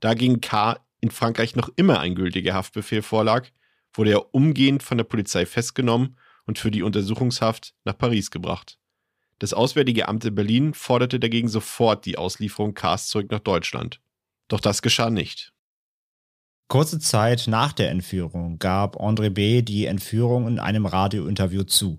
Da 0.00 0.14
gegen 0.14 0.40
K. 0.40 0.78
in 1.00 1.10
Frankreich 1.10 1.54
noch 1.54 1.68
immer 1.76 2.00
ein 2.00 2.14
gültiger 2.14 2.54
Haftbefehl 2.54 3.02
vorlag, 3.02 3.48
wurde 3.92 4.12
er 4.12 4.34
umgehend 4.34 4.82
von 4.82 4.98
der 4.98 5.04
Polizei 5.04 5.46
festgenommen 5.46 6.16
und 6.46 6.58
für 6.58 6.70
die 6.70 6.82
Untersuchungshaft 6.82 7.74
nach 7.84 7.96
Paris 7.96 8.30
gebracht. 8.30 8.78
Das 9.38 9.52
Auswärtige 9.52 10.08
Amt 10.08 10.24
in 10.24 10.34
Berlin 10.34 10.74
forderte 10.74 11.18
dagegen 11.18 11.48
sofort 11.48 12.06
die 12.06 12.18
Auslieferung 12.18 12.74
K.s 12.74 13.08
zurück 13.08 13.30
nach 13.30 13.40
Deutschland. 13.40 14.00
Doch 14.48 14.60
das 14.60 14.82
geschah 14.82 15.10
nicht. 15.10 15.52
Kurze 16.68 16.98
Zeit 16.98 17.44
nach 17.46 17.72
der 17.72 17.90
Entführung 17.90 18.58
gab 18.58 19.00
André 19.00 19.30
B. 19.30 19.62
die 19.62 19.86
Entführung 19.86 20.48
in 20.48 20.58
einem 20.58 20.86
Radiointerview 20.86 21.64
zu. 21.64 21.98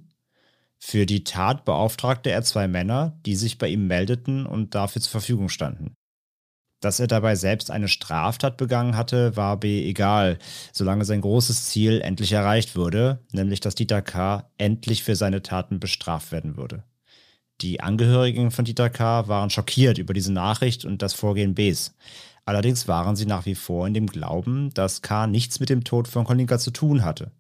Für 0.80 1.06
die 1.06 1.24
Tat 1.24 1.66
beauftragte 1.66 2.32
er 2.32 2.44
zwei 2.44 2.68
Männer, 2.68 3.18
die 3.26 3.36
sich 3.36 3.58
bei 3.58 3.68
ihm 3.70 3.88
meldeten 3.88 4.46
und 4.46 4.76
dafür 4.76 5.02
zur 5.02 5.12
Verfügung 5.12 5.50
standen. 5.50 5.96
Dass 6.82 7.00
er 7.00 7.08
dabei 7.08 7.36
selbst 7.36 7.72
eine 7.72 7.88
Straftat 7.88 8.58
begangen 8.58 8.96
hatte, 8.96 9.36
war 9.36 9.58
B 9.60 9.88
egal, 9.88 10.38
solange 10.72 11.06
sein 11.06 11.22
großes 11.22 11.66
Ziel 11.66 12.02
endlich 12.02 12.32
erreicht 12.34 12.76
wurde, 12.76 13.26
nämlich 13.32 13.60
dass 13.60 13.76
Dieter 13.76 14.02
K. 14.02 14.52
endlich 14.58 15.04
für 15.04 15.16
seine 15.16 15.42
Taten 15.42 15.80
bestraft 15.80 16.32
werden 16.32 16.58
würde. 16.58 16.84
Die 17.62 17.80
Angehörigen 17.80 18.52
von 18.52 18.66
Dieter 18.66 18.90
K. 18.90 19.28
waren 19.28 19.50
schockiert 19.50 19.98
über 19.98 20.14
diese 20.14 20.34
Nachricht 20.34 20.84
und 20.84 21.02
das 21.02 21.14
Vorgehen 21.14 21.56
Bs. 21.56 21.96
Allerdings 22.44 22.88
waren 22.88 23.16
sie 23.16 23.26
nach 23.26 23.46
wie 23.46 23.56
vor 23.56 23.88
in 23.88 23.94
dem 23.94 24.08
Glauben, 24.08 24.74
dass 24.74 25.02
K. 25.02 25.26
nichts 25.26 25.60
mit 25.60 25.70
dem 25.70 25.84
Tod 25.84 26.08
von 26.08 26.26
Kalinka 26.26 26.60
zu 26.60 26.72
tun 26.72 27.04
hatte. 27.04 27.32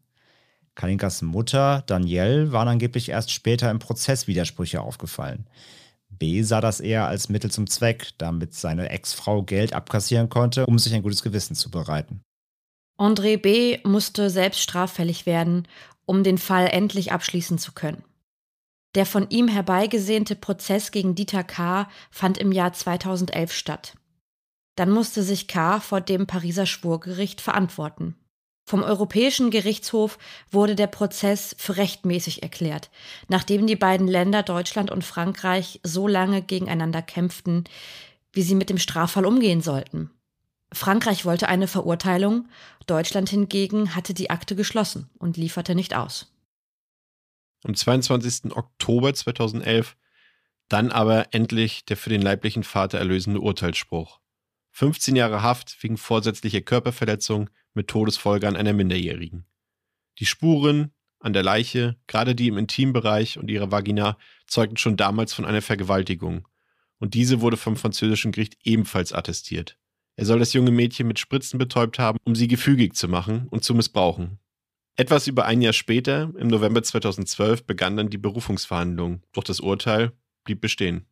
Kalinkas 0.74 1.22
Mutter, 1.22 1.84
Danielle, 1.86 2.52
waren 2.52 2.68
angeblich 2.68 3.10
erst 3.10 3.32
später 3.32 3.70
im 3.72 3.80
Prozess 3.80 4.28
Widersprüche 4.28 4.82
aufgefallen. 4.82 5.48
B 6.10 6.44
sah 6.44 6.62
das 6.62 6.80
eher 6.80 7.08
als 7.08 7.30
Mittel 7.30 7.52
zum 7.52 7.68
Zweck, 7.68 8.12
damit 8.18 8.54
seine 8.54 8.90
Ex-Frau 8.90 9.44
Geld 9.44 9.74
abkassieren 9.74 10.30
konnte, 10.30 10.66
um 10.66 10.80
sich 10.80 10.94
ein 10.94 11.04
gutes 11.04 11.24
Gewissen 11.24 11.56
zu 11.56 11.70
bereiten. 11.70 12.22
André 12.98 13.38
B. 13.38 13.80
musste 13.84 14.30
selbst 14.30 14.62
straffällig 14.62 15.26
werden, 15.26 15.68
um 16.06 16.24
den 16.24 16.38
Fall 16.38 16.68
endlich 16.68 17.12
abschließen 17.12 17.58
zu 17.58 17.74
können. 17.74 18.04
Der 18.96 19.06
von 19.06 19.30
ihm 19.30 19.50
herbeigesehnte 19.50 20.36
Prozess 20.36 20.92
gegen 20.92 21.16
Dieter 21.16 21.44
K. 21.44 21.90
fand 22.10 22.38
im 22.38 22.52
Jahr 22.52 22.72
2011 22.72 23.54
statt. 23.54 23.94
Dann 24.76 24.90
musste 24.90 25.22
sich 25.22 25.48
K. 25.48 25.80
vor 25.82 26.02
dem 26.02 26.28
Pariser 26.28 26.66
Schwurgericht 26.66 27.42
verantworten. 27.42 28.16
Vom 28.68 28.82
Europäischen 28.82 29.52
Gerichtshof 29.52 30.18
wurde 30.50 30.76
der 30.76 30.88
Prozess 30.88 31.56
für 31.60 31.78
rechtmäßig 31.78 32.42
erklärt, 32.42 32.90
nachdem 33.28 33.68
die 33.68 33.76
beiden 33.76 34.08
Länder 34.08 34.42
Deutschland 34.42 34.90
und 34.90 35.04
Frankreich 35.04 35.82
so 35.84 36.08
lange 36.08 36.42
gegeneinander 36.42 37.04
kämpften, 37.04 37.66
wie 38.34 38.42
sie 38.42 38.56
mit 38.56 38.70
dem 38.70 38.80
Straffall 38.80 39.26
umgehen 39.26 39.62
sollten. 39.62 40.10
Frankreich 40.74 41.26
wollte 41.26 41.48
eine 41.48 41.68
Verurteilung, 41.68 42.48
Deutschland 42.88 43.30
hingegen 43.30 43.96
hatte 43.96 44.14
die 44.14 44.32
Akte 44.32 44.56
geschlossen 44.56 45.10
und 45.20 45.38
lieferte 45.38 45.76
nicht 45.76 45.96
aus. 45.96 46.35
Am 47.66 47.74
22. 47.74 48.56
Oktober 48.56 49.12
2011 49.12 49.98
dann 50.70 50.92
aber 50.92 51.34
endlich 51.34 51.84
der 51.86 51.98
für 51.98 52.12
den 52.12 52.22
leiblichen 52.22 52.64
Vater 52.64 53.00
erlösende 53.00 53.40
Urteilsspruch. 53.40 54.20
15 54.74 55.16
Jahre 55.16 55.42
Haft 55.42 55.82
wegen 55.82 55.98
vorsätzlicher 55.98 56.62
Körperverletzung 56.62 57.50
mit 57.74 57.88
Todesfolge 57.88 58.48
an 58.48 58.56
einer 58.56 58.74
Minderjährigen. 58.74 59.46
Die 60.20 60.28
Spuren 60.28 60.92
an 61.20 61.34
der 61.34 61.42
Leiche, 61.42 61.96
gerade 62.06 62.36
die 62.36 62.50
im 62.50 62.60
Intimbereich 62.60 63.40
und 63.40 63.50
ihrer 63.50 63.72
Vagina, 63.72 64.20
zeugten 64.46 64.78
schon 64.78 64.96
damals 64.96 65.34
von 65.34 65.46
einer 65.46 65.64
Vergewaltigung. 65.64 66.48
Und 67.00 67.16
diese 67.16 67.42
wurde 67.42 67.58
vom 67.58 67.78
französischen 67.78 68.32
Gericht 68.32 68.58
ebenfalls 68.64 69.12
attestiert. 69.12 69.80
Er 70.18 70.26
soll 70.26 70.38
das 70.38 70.54
junge 70.54 70.72
Mädchen 70.72 71.08
mit 71.08 71.18
Spritzen 71.18 71.58
betäubt 71.58 71.98
haben, 71.98 72.20
um 72.26 72.36
sie 72.36 72.48
gefügig 72.48 72.94
zu 72.96 73.08
machen 73.08 73.48
und 73.50 73.64
zu 73.64 73.74
missbrauchen. 73.74 74.38
Etwas 74.98 75.28
über 75.28 75.46
ein 75.46 75.62
Jahr 75.62 75.74
später, 75.74 76.32
im 76.38 76.48
November 76.48 76.82
2012, 76.82 77.66
begann 77.66 77.98
dann 77.98 78.10
die 78.10 78.18
Berufungsverhandlung, 78.18 79.22
doch 79.34 79.44
das 79.44 79.60
Urteil 79.60 80.14
blieb 80.46 80.62
bestehen. 80.62 81.06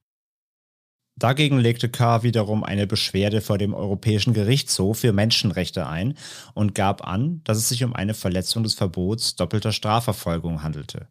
Dagegen 1.15 1.59
legte 1.59 1.89
K. 1.89 2.23
wiederum 2.23 2.63
eine 2.63 2.87
Beschwerde 2.87 3.41
vor 3.41 3.57
dem 3.57 3.73
Europäischen 3.73 4.33
Gerichtshof 4.33 4.99
für 4.99 5.13
Menschenrechte 5.13 5.85
ein 5.85 6.17
und 6.53 6.73
gab 6.73 7.05
an, 7.05 7.41
dass 7.43 7.57
es 7.57 7.69
sich 7.69 7.83
um 7.83 7.93
eine 7.93 8.13
Verletzung 8.13 8.63
des 8.63 8.73
Verbots 8.73 9.35
doppelter 9.35 9.71
Strafverfolgung 9.71 10.63
handelte. 10.63 11.07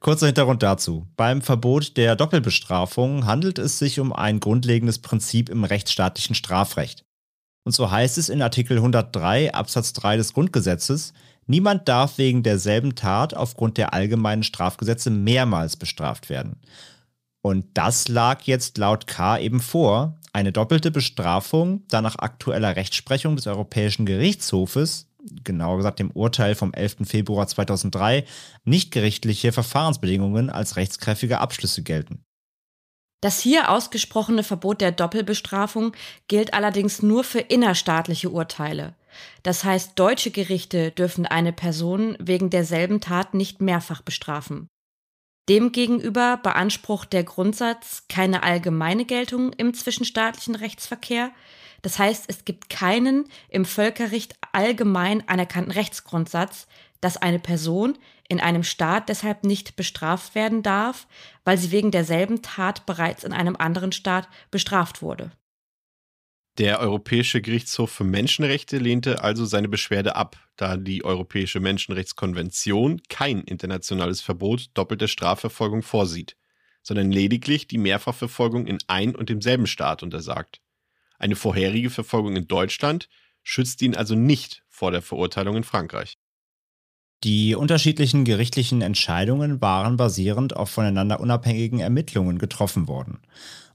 Kurzer 0.00 0.26
Hintergrund 0.26 0.62
dazu. 0.62 1.06
Beim 1.16 1.42
Verbot 1.42 1.96
der 1.96 2.16
Doppelbestrafung 2.16 3.26
handelt 3.26 3.58
es 3.58 3.78
sich 3.78 4.00
um 4.00 4.12
ein 4.12 4.40
grundlegendes 4.40 5.00
Prinzip 5.00 5.48
im 5.50 5.64
rechtsstaatlichen 5.64 6.34
Strafrecht. 6.34 7.04
Und 7.64 7.72
so 7.72 7.90
heißt 7.90 8.16
es 8.18 8.28
in 8.28 8.40
Artikel 8.40 8.78
103 8.78 9.52
Absatz 9.54 9.92
3 9.92 10.16
des 10.16 10.32
Grundgesetzes, 10.34 11.12
niemand 11.48 11.88
darf 11.88 12.18
wegen 12.18 12.42
derselben 12.42 12.94
Tat 12.94 13.34
aufgrund 13.34 13.76
der 13.76 13.92
allgemeinen 13.92 14.42
Strafgesetze 14.42 15.10
mehrmals 15.10 15.76
bestraft 15.76 16.30
werden. 16.30 16.60
Und 17.42 17.66
das 17.74 18.08
lag 18.08 18.42
jetzt 18.42 18.78
laut 18.78 19.06
K 19.06 19.38
eben 19.38 19.60
vor. 19.60 20.18
Eine 20.32 20.52
doppelte 20.52 20.90
Bestrafung, 20.90 21.82
da 21.88 22.02
nach 22.02 22.18
aktueller 22.18 22.76
Rechtsprechung 22.76 23.36
des 23.36 23.46
Europäischen 23.46 24.06
Gerichtshofes, 24.06 25.06
genauer 25.44 25.78
gesagt 25.78 25.98
dem 25.98 26.10
Urteil 26.10 26.54
vom 26.54 26.72
11. 26.72 26.98
Februar 27.04 27.46
2003, 27.46 28.24
nicht 28.64 28.92
gerichtliche 28.92 29.52
Verfahrensbedingungen 29.52 30.50
als 30.50 30.76
rechtskräftige 30.76 31.38
Abschlüsse 31.38 31.82
gelten. 31.82 32.24
Das 33.20 33.40
hier 33.40 33.70
ausgesprochene 33.70 34.44
Verbot 34.44 34.80
der 34.80 34.92
Doppelbestrafung 34.92 35.92
gilt 36.28 36.54
allerdings 36.54 37.02
nur 37.02 37.24
für 37.24 37.40
innerstaatliche 37.40 38.30
Urteile– 38.30 38.94
Das 39.42 39.64
heißt, 39.64 39.98
deutsche 39.98 40.30
Gerichte 40.30 40.90
dürfen 40.90 41.26
eine 41.26 41.52
Person 41.52 42.16
wegen 42.20 42.50
derselben 42.50 43.00
Tat 43.00 43.34
nicht 43.34 43.60
mehrfach 43.60 44.02
bestrafen. 44.02 44.68
Demgegenüber 45.48 46.36
beansprucht 46.42 47.12
der 47.12 47.24
Grundsatz 47.24 48.04
keine 48.08 48.42
allgemeine 48.42 49.06
Geltung 49.06 49.52
im 49.54 49.72
zwischenstaatlichen 49.72 50.54
Rechtsverkehr. 50.54 51.30
Das 51.80 51.98
heißt, 51.98 52.24
es 52.28 52.44
gibt 52.44 52.68
keinen 52.68 53.24
im 53.48 53.64
Völkerrecht 53.64 54.36
allgemein 54.52 55.26
anerkannten 55.26 55.72
Rechtsgrundsatz, 55.72 56.66
dass 57.00 57.16
eine 57.16 57.38
Person 57.38 57.96
in 58.28 58.40
einem 58.40 58.62
Staat 58.62 59.08
deshalb 59.08 59.44
nicht 59.44 59.76
bestraft 59.76 60.34
werden 60.34 60.62
darf, 60.62 61.06
weil 61.44 61.56
sie 61.56 61.70
wegen 61.70 61.90
derselben 61.90 62.42
Tat 62.42 62.84
bereits 62.84 63.24
in 63.24 63.32
einem 63.32 63.56
anderen 63.56 63.92
Staat 63.92 64.28
bestraft 64.50 65.00
wurde. 65.00 65.30
Der 66.58 66.80
Europäische 66.80 67.40
Gerichtshof 67.40 67.92
für 67.92 68.02
Menschenrechte 68.02 68.78
lehnte 68.78 69.22
also 69.22 69.44
seine 69.44 69.68
Beschwerde 69.68 70.16
ab, 70.16 70.36
da 70.56 70.76
die 70.76 71.04
Europäische 71.04 71.60
Menschenrechtskonvention 71.60 73.00
kein 73.08 73.42
internationales 73.42 74.20
Verbot 74.20 74.66
doppelter 74.74 75.06
Strafverfolgung 75.06 75.82
vorsieht, 75.82 76.36
sondern 76.82 77.12
lediglich 77.12 77.68
die 77.68 77.78
Mehrfachverfolgung 77.78 78.66
in 78.66 78.78
ein 78.88 79.14
und 79.14 79.28
demselben 79.28 79.68
Staat 79.68 80.02
untersagt. 80.02 80.60
Eine 81.16 81.36
vorherige 81.36 81.90
Verfolgung 81.90 82.34
in 82.34 82.48
Deutschland 82.48 83.08
schützt 83.44 83.80
ihn 83.80 83.94
also 83.94 84.16
nicht 84.16 84.64
vor 84.68 84.90
der 84.90 85.02
Verurteilung 85.02 85.54
in 85.54 85.64
Frankreich. 85.64 86.18
Die 87.22 87.54
unterschiedlichen 87.54 88.24
gerichtlichen 88.24 88.82
Entscheidungen 88.82 89.60
waren 89.60 89.96
basierend 89.96 90.56
auf 90.56 90.70
voneinander 90.70 91.20
unabhängigen 91.20 91.78
Ermittlungen 91.78 92.38
getroffen 92.38 92.88
worden 92.88 93.20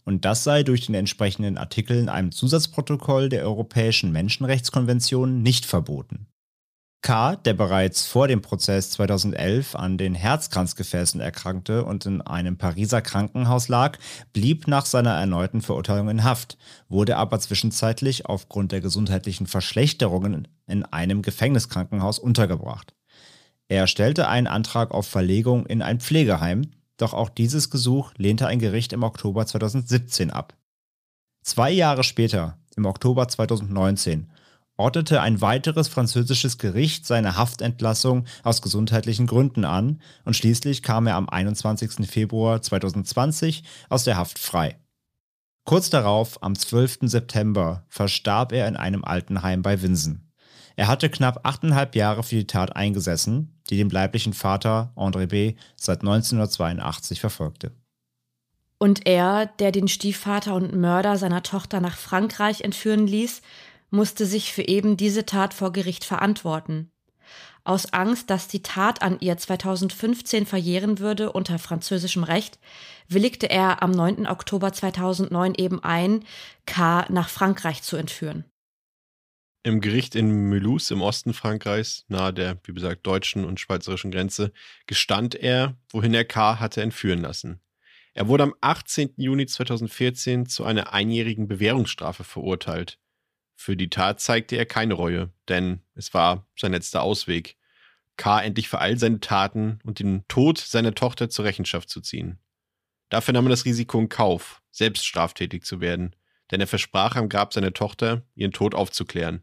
und 0.05 0.25
das 0.25 0.43
sei 0.43 0.63
durch 0.63 0.85
den 0.85 0.95
entsprechenden 0.95 1.57
Artikel 1.57 1.97
in 1.97 2.09
einem 2.09 2.31
Zusatzprotokoll 2.31 3.29
der 3.29 3.43
Europäischen 3.43 4.11
Menschenrechtskonvention 4.11 5.41
nicht 5.41 5.65
verboten. 5.65 6.27
K., 7.03 7.35
der 7.35 7.53
bereits 7.53 8.07
vor 8.07 8.29
dem 8.29 8.41
Prozess 8.41 8.91
2011 8.91 9.75
an 9.75 9.97
den 9.97 10.15
Herzkranzgefäßen 10.15 11.19
erkrankte 11.19 11.83
und 11.83 12.05
in 12.05 12.21
einem 12.21 12.57
Pariser 12.57 13.01
Krankenhaus 13.01 13.67
lag, 13.67 13.99
blieb 14.31 14.69
nach 14.69 14.85
seiner 14.85 15.11
erneuten 15.11 15.61
Verurteilung 15.61 16.07
in 16.07 16.23
Haft, 16.23 16.57
wurde 16.87 17.17
aber 17.17 17.39
zwischenzeitlich 17.41 18.25
aufgrund 18.25 18.71
der 18.71 18.79
gesundheitlichen 18.79 19.47
Verschlechterungen 19.47 20.47
in 20.65 20.85
einem 20.85 21.21
Gefängniskrankenhaus 21.21 22.19
untergebracht. 22.19 22.93
Er 23.67 23.87
stellte 23.87 24.29
einen 24.29 24.47
Antrag 24.47 24.91
auf 24.91 25.05
Verlegung 25.05 25.65
in 25.65 25.81
ein 25.81 25.99
Pflegeheim, 25.99 26.71
doch 26.97 27.13
auch 27.13 27.29
dieses 27.29 27.69
Gesuch 27.69 28.11
lehnte 28.17 28.47
ein 28.47 28.59
Gericht 28.59 28.93
im 28.93 29.03
Oktober 29.03 29.45
2017 29.45 30.31
ab. 30.31 30.55
Zwei 31.43 31.71
Jahre 31.71 32.03
später, 32.03 32.57
im 32.75 32.85
Oktober 32.85 33.27
2019, 33.27 34.31
ordnete 34.77 35.21
ein 35.21 35.41
weiteres 35.41 35.87
französisches 35.87 36.57
Gericht 36.57 37.05
seine 37.05 37.37
Haftentlassung 37.37 38.25
aus 38.43 38.61
gesundheitlichen 38.61 39.27
Gründen 39.27 39.65
an 39.65 40.01
und 40.25 40.35
schließlich 40.35 40.81
kam 40.81 41.07
er 41.07 41.15
am 41.15 41.29
21. 41.29 42.09
Februar 42.09 42.61
2020 42.61 43.63
aus 43.89 44.03
der 44.03 44.17
Haft 44.17 44.39
frei. 44.39 44.77
Kurz 45.65 45.89
darauf, 45.89 46.41
am 46.43 46.55
12. 46.55 46.99
September, 47.03 47.85
verstarb 47.87 48.51
er 48.51 48.67
in 48.67 48.75
einem 48.75 49.05
Altenheim 49.05 49.61
bei 49.61 49.81
Winsen. 49.81 50.32
Er 50.75 50.87
hatte 50.87 51.09
knapp 51.09 51.41
achteinhalb 51.43 51.95
Jahre 51.95 52.23
für 52.23 52.35
die 52.35 52.47
Tat 52.47 52.75
eingesessen, 52.75 53.53
die 53.69 53.77
den 53.77 53.89
bleiblichen 53.89 54.33
Vater 54.33 54.91
André 54.95 55.27
B. 55.27 55.55
seit 55.75 56.01
1982 56.01 57.19
verfolgte. 57.19 57.71
Und 58.79 59.07
er, 59.07 59.45
der 59.45 59.71
den 59.71 59.87
Stiefvater 59.87 60.55
und 60.55 60.75
Mörder 60.75 61.17
seiner 61.17 61.43
Tochter 61.43 61.79
nach 61.79 61.95
Frankreich 61.95 62.61
entführen 62.61 63.07
ließ, 63.07 63.41
musste 63.91 64.25
sich 64.25 64.51
für 64.51 64.67
eben 64.67 64.97
diese 64.97 65.25
Tat 65.25 65.53
vor 65.53 65.71
Gericht 65.71 66.03
verantworten. 66.03 66.89
Aus 67.63 67.93
Angst, 67.93 68.29
dass 68.29 68.49
die 68.49 68.61
Tat 68.61 69.01
an 69.01 69.17
ihr 69.21 69.37
2015 69.37 70.45
verjähren 70.45 70.99
würde 70.99 71.31
unter 71.31 71.59
französischem 71.59 72.23
Recht, 72.23 72.59
willigte 73.07 73.49
er 73.49 73.81
am 73.81 73.91
9. 73.91 74.27
Oktober 74.27 74.73
2009 74.73 75.53
eben 75.55 75.81
ein, 75.81 76.25
K. 76.65 77.05
nach 77.09 77.29
Frankreich 77.29 77.81
zu 77.81 77.95
entführen. 77.95 78.43
Im 79.65 79.79
Gericht 79.79 80.15
in 80.15 80.49
Mulhouse 80.49 80.91
im 80.91 81.01
Osten 81.01 81.33
Frankreichs, 81.33 82.03
nahe 82.09 82.33
der, 82.33 82.59
wie 82.65 82.73
gesagt, 82.73 83.07
deutschen 83.07 83.45
und 83.45 83.61
schweizerischen 83.61 84.11
Grenze, 84.11 84.51
gestand 84.87 85.35
er, 85.35 85.77
wohin 85.89 86.13
er 86.13 86.25
K. 86.25 86.59
hatte 86.59 86.81
entführen 86.81 87.21
lassen. 87.21 87.61
Er 88.13 88.27
wurde 88.27 88.43
am 88.43 88.53
18. 88.59 89.13
Juni 89.15 89.45
2014 89.45 90.47
zu 90.47 90.65
einer 90.65 90.91
einjährigen 90.91 91.47
Bewährungsstrafe 91.47 92.25
verurteilt. 92.25 92.99
Für 93.55 93.77
die 93.77 93.89
Tat 93.89 94.19
zeigte 94.19 94.57
er 94.57 94.65
keine 94.65 94.95
Reue, 94.95 95.31
denn 95.47 95.81
es 95.95 96.13
war 96.13 96.45
sein 96.57 96.73
letzter 96.73 97.01
Ausweg, 97.01 97.55
K. 98.17 98.41
endlich 98.41 98.67
für 98.67 98.79
all 98.79 98.99
seine 98.99 99.21
Taten 99.21 99.79
und 99.85 99.99
den 99.99 100.27
Tod 100.27 100.57
seiner 100.57 100.93
Tochter 100.93 101.29
zur 101.29 101.45
Rechenschaft 101.45 101.89
zu 101.89 102.01
ziehen. 102.01 102.37
Dafür 103.07 103.33
nahm 103.33 103.45
er 103.45 103.51
das 103.51 103.63
Risiko 103.63 103.97
in 103.97 104.09
Kauf, 104.09 104.61
selbst 104.71 105.05
straftätig 105.05 105.63
zu 105.63 105.79
werden, 105.79 106.17
denn 106.51 106.59
er 106.59 106.67
versprach 106.67 107.15
am 107.15 107.29
Grab 107.29 107.53
seiner 107.53 107.73
Tochter, 107.73 108.23
ihren 108.35 108.51
Tod 108.51 108.75
aufzuklären. 108.75 109.41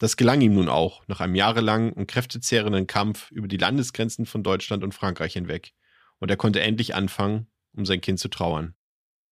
Das 0.00 0.16
gelang 0.16 0.40
ihm 0.40 0.54
nun 0.54 0.70
auch, 0.70 1.06
nach 1.08 1.20
einem 1.20 1.34
jahrelangen 1.34 1.92
und 1.92 2.06
kräftezehrenden 2.06 2.86
Kampf 2.86 3.30
über 3.30 3.46
die 3.46 3.58
Landesgrenzen 3.58 4.24
von 4.24 4.42
Deutschland 4.42 4.82
und 4.82 4.94
Frankreich 4.94 5.34
hinweg. 5.34 5.74
Und 6.18 6.30
er 6.30 6.38
konnte 6.38 6.62
endlich 6.62 6.94
anfangen, 6.94 7.48
um 7.76 7.84
sein 7.84 8.00
Kind 8.00 8.18
zu 8.18 8.28
trauern. 8.28 8.72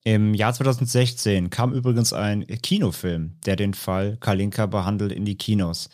Im 0.05 0.35
Jahr 0.35 0.53
2016 0.53 1.49
kam 1.49 1.73
übrigens 1.73 2.13
ein 2.13 2.47
Kinofilm, 2.47 3.39
der 3.47 3.57
den 3.57 3.73
Fall 3.73 4.19
Kalinka 4.21 4.67
behandelt 4.67 5.11
in 5.11 5.25
die 5.25 5.39
Kinos. 5.39 5.89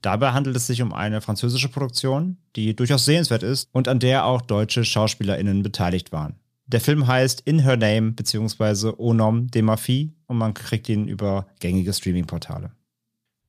Dabei 0.00 0.32
handelt 0.32 0.56
es 0.56 0.66
sich 0.66 0.80
um 0.80 0.94
eine 0.94 1.20
französische 1.20 1.68
Produktion, 1.68 2.38
die 2.56 2.74
durchaus 2.74 3.04
sehenswert 3.04 3.42
ist 3.42 3.68
und 3.72 3.88
an 3.88 3.98
der 4.00 4.24
auch 4.24 4.40
deutsche 4.40 4.86
SchauspielerInnen 4.86 5.62
beteiligt 5.62 6.12
waren. 6.12 6.36
Der 6.66 6.80
Film 6.80 7.06
heißt 7.06 7.42
In 7.42 7.58
Her 7.58 7.76
Name 7.76 8.12
bzw. 8.12 8.94
Au 8.96 9.12
Nom 9.12 9.48
de 9.48 9.60
ma 9.60 9.76
Fille 9.76 10.12
und 10.26 10.38
man 10.38 10.54
kriegt 10.54 10.88
ihn 10.88 11.08
über 11.08 11.46
gängige 11.60 11.92
Streaming-Portale. 11.92 12.72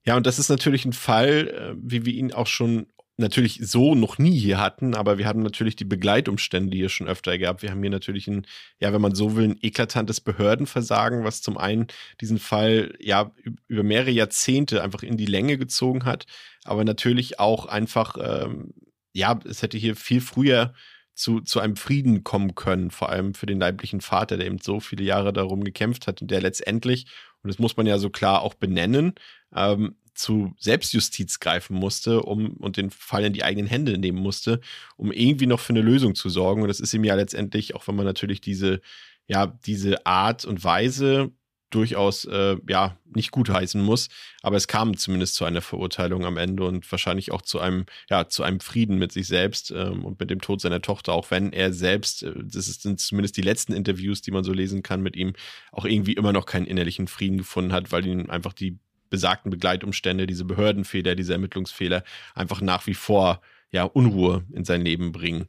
Ja, 0.07 0.15
und 0.15 0.25
das 0.25 0.39
ist 0.39 0.49
natürlich 0.49 0.85
ein 0.85 0.93
Fall, 0.93 1.47
äh, 1.47 1.75
wie 1.77 2.05
wir 2.05 2.13
ihn 2.13 2.31
auch 2.33 2.47
schon 2.47 2.87
natürlich 3.17 3.59
so 3.61 3.95
noch 3.95 4.17
nie 4.17 4.37
hier 4.37 4.59
hatten, 4.59 4.93
aber 4.93 5.17
wir 5.17 5.25
haben 5.25 5.41
natürlich 5.41 5.75
die 5.77 5.85
Begleitumstände 5.85 6.75
hier 6.75 6.89
schon 6.89 7.07
öfter 7.07 7.37
gehabt. 7.37 7.61
Wir 7.61 7.71
haben 7.71 7.81
hier 7.81 7.89
natürlich 7.89 8.27
ein, 8.27 8.45
ja, 8.79 8.91
wenn 8.91 9.01
man 9.01 9.15
so 9.15 9.35
will, 9.35 9.45
ein 9.45 9.57
eklatantes 9.61 10.19
Behördenversagen, 10.19 11.23
was 11.23 11.41
zum 11.41 11.57
einen 11.57 11.87
diesen 12.19 12.39
Fall 12.39 12.93
ja 12.99 13.31
über 13.67 13.83
mehrere 13.83 14.11
Jahrzehnte 14.11 14.83
einfach 14.83 15.01
in 15.01 15.15
die 15.17 15.25
Länge 15.25 15.57
gezogen 15.57 16.03
hat, 16.03 16.25
aber 16.65 16.83
natürlich 16.83 17.39
auch 17.39 17.67
einfach, 17.67 18.17
ähm, 18.19 18.73
ja, 19.13 19.39
es 19.45 19.61
hätte 19.61 19.77
hier 19.77 19.95
viel 19.95 20.19
früher 20.19 20.73
zu, 21.13 21.39
zu 21.39 21.61
einem 21.61 21.77
Frieden 21.77 22.25
kommen 22.25 22.53
können, 22.55 22.91
vor 22.91 23.09
allem 23.09 23.33
für 23.33 23.45
den 23.45 23.59
leiblichen 23.59 24.01
Vater, 24.01 24.35
der 24.35 24.47
eben 24.47 24.59
so 24.59 24.81
viele 24.81 25.03
Jahre 25.05 25.31
darum 25.31 25.63
gekämpft 25.63 26.07
hat 26.07 26.21
und 26.21 26.29
der 26.29 26.41
letztendlich, 26.41 27.05
und 27.41 27.47
das 27.47 27.59
muss 27.59 27.77
man 27.77 27.87
ja 27.87 27.97
so 27.97 28.09
klar 28.09 28.41
auch 28.41 28.55
benennen, 28.55 29.13
ähm, 29.55 29.95
zu 30.13 30.53
Selbstjustiz 30.57 31.39
greifen 31.39 31.75
musste, 31.75 32.21
um 32.23 32.53
und 32.57 32.77
den 32.77 32.89
Fall 32.89 33.25
in 33.25 33.33
die 33.33 33.43
eigenen 33.43 33.67
Hände 33.67 33.97
nehmen 33.97 34.19
musste, 34.19 34.61
um 34.97 35.11
irgendwie 35.11 35.45
noch 35.47 35.59
für 35.59 35.73
eine 35.73 35.81
Lösung 35.81 36.15
zu 36.15 36.29
sorgen. 36.29 36.61
Und 36.61 36.69
das 36.69 36.79
ist 36.79 36.93
ihm 36.93 37.03
ja 37.03 37.15
letztendlich, 37.15 37.75
auch 37.75 37.87
wenn 37.87 37.95
man 37.95 38.05
natürlich 38.05 38.41
diese, 38.41 38.81
ja, 39.27 39.47
diese 39.65 40.05
Art 40.05 40.45
und 40.45 40.63
Weise 40.63 41.31
durchaus 41.71 42.25
äh, 42.25 42.55
ja 42.69 42.97
nicht 43.13 43.31
gutheißen 43.31 43.81
muss, 43.81 44.07
aber 44.41 44.55
es 44.55 44.67
kam 44.67 44.95
zumindest 44.95 45.35
zu 45.35 45.45
einer 45.45 45.61
Verurteilung 45.61 46.23
am 46.23 46.37
Ende 46.37 46.63
und 46.63 46.89
wahrscheinlich 46.89 47.31
auch 47.31 47.41
zu 47.41 47.59
einem 47.59 47.85
ja 48.09 48.29
zu 48.29 48.43
einem 48.43 48.61
Frieden 48.61 48.97
mit 48.97 49.11
sich 49.11 49.27
selbst 49.27 49.71
ähm, 49.71 50.05
und 50.05 50.19
mit 50.19 50.29
dem 50.29 50.41
Tod 50.41 50.61
seiner 50.61 50.81
Tochter, 50.81 51.13
auch 51.13 51.31
wenn 51.31 51.51
er 51.51 51.73
selbst, 51.73 52.23
äh, 52.23 52.33
das 52.35 52.65
sind 52.67 52.99
zumindest 52.99 53.35
die 53.35 53.41
letzten 53.41 53.73
Interviews, 53.73 54.21
die 54.21 54.31
man 54.31 54.43
so 54.43 54.53
lesen 54.53 54.83
kann 54.83 55.01
mit 55.01 55.15
ihm, 55.17 55.33
auch 55.71 55.85
irgendwie 55.85 56.13
immer 56.13 56.31
noch 56.31 56.45
keinen 56.45 56.67
innerlichen 56.67 57.07
Frieden 57.07 57.39
gefunden 57.39 57.73
hat, 57.73 57.91
weil 57.91 58.05
ihn 58.05 58.29
einfach 58.29 58.53
die 58.53 58.79
besagten 59.15 59.49
Begleitumstände, 59.49 60.27
diese 60.27 60.43
Behördenfehler, 60.43 61.15
diese 61.15 61.31
Ermittlungsfehler 61.31 62.03
einfach 62.33 62.59
nach 62.59 62.85
wie 62.85 62.93
vor 62.93 63.39
ja 63.71 63.83
Unruhe 63.83 64.43
in 64.51 64.65
sein 64.65 64.81
Leben 64.81 65.13
bringen. 65.13 65.47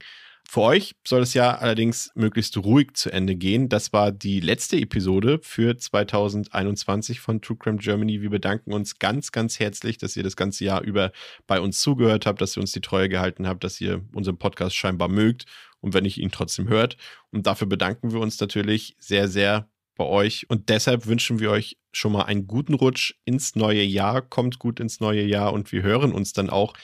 Für 0.48 0.60
euch 0.60 0.94
soll 1.04 1.22
es 1.22 1.34
ja 1.34 1.56
allerdings 1.56 2.12
möglichst 2.14 2.56
ruhig 2.56 2.94
zu 2.94 3.10
Ende 3.10 3.34
gehen. 3.34 3.68
Das 3.68 3.92
war 3.92 4.12
die 4.12 4.38
letzte 4.38 4.76
Episode 4.76 5.40
für 5.42 5.76
2021 5.76 7.18
von 7.18 7.42
True 7.42 7.56
Crime 7.58 7.78
Germany. 7.78 8.22
Wir 8.22 8.30
bedanken 8.30 8.72
uns 8.72 9.00
ganz, 9.00 9.32
ganz 9.32 9.58
herzlich, 9.58 9.98
dass 9.98 10.16
ihr 10.16 10.22
das 10.22 10.36
ganze 10.36 10.64
Jahr 10.64 10.82
über 10.82 11.10
bei 11.48 11.60
uns 11.60 11.80
zugehört 11.80 12.26
habt, 12.26 12.40
dass 12.40 12.56
ihr 12.56 12.60
uns 12.60 12.70
die 12.70 12.80
Treue 12.80 13.08
gehalten 13.08 13.48
habt, 13.48 13.64
dass 13.64 13.80
ihr 13.80 14.04
unseren 14.14 14.38
Podcast 14.38 14.76
scheinbar 14.76 15.08
mögt 15.08 15.46
und 15.80 15.94
wenn 15.94 16.04
ich 16.04 16.18
ihn 16.18 16.30
trotzdem 16.30 16.68
hört. 16.68 16.96
Und 17.32 17.48
dafür 17.48 17.66
bedanken 17.66 18.12
wir 18.12 18.20
uns 18.20 18.38
natürlich 18.38 18.94
sehr, 19.00 19.26
sehr 19.26 19.68
bei 19.96 20.04
euch. 20.04 20.48
Und 20.48 20.68
deshalb 20.68 21.06
wünschen 21.06 21.40
wir 21.40 21.50
euch 21.50 21.76
schon 21.92 22.12
mal 22.12 22.22
einen 22.22 22.46
guten 22.46 22.74
Rutsch 22.74 23.14
ins 23.24 23.56
neue 23.56 23.82
Jahr. 23.82 24.22
Kommt 24.22 24.58
gut 24.58 24.80
ins 24.80 25.00
neue 25.00 25.24
Jahr 25.24 25.52
und 25.52 25.72
wir 25.72 25.82
hören 25.82 26.12
uns 26.12 26.32
dann 26.32 26.50
auch. 26.50 26.74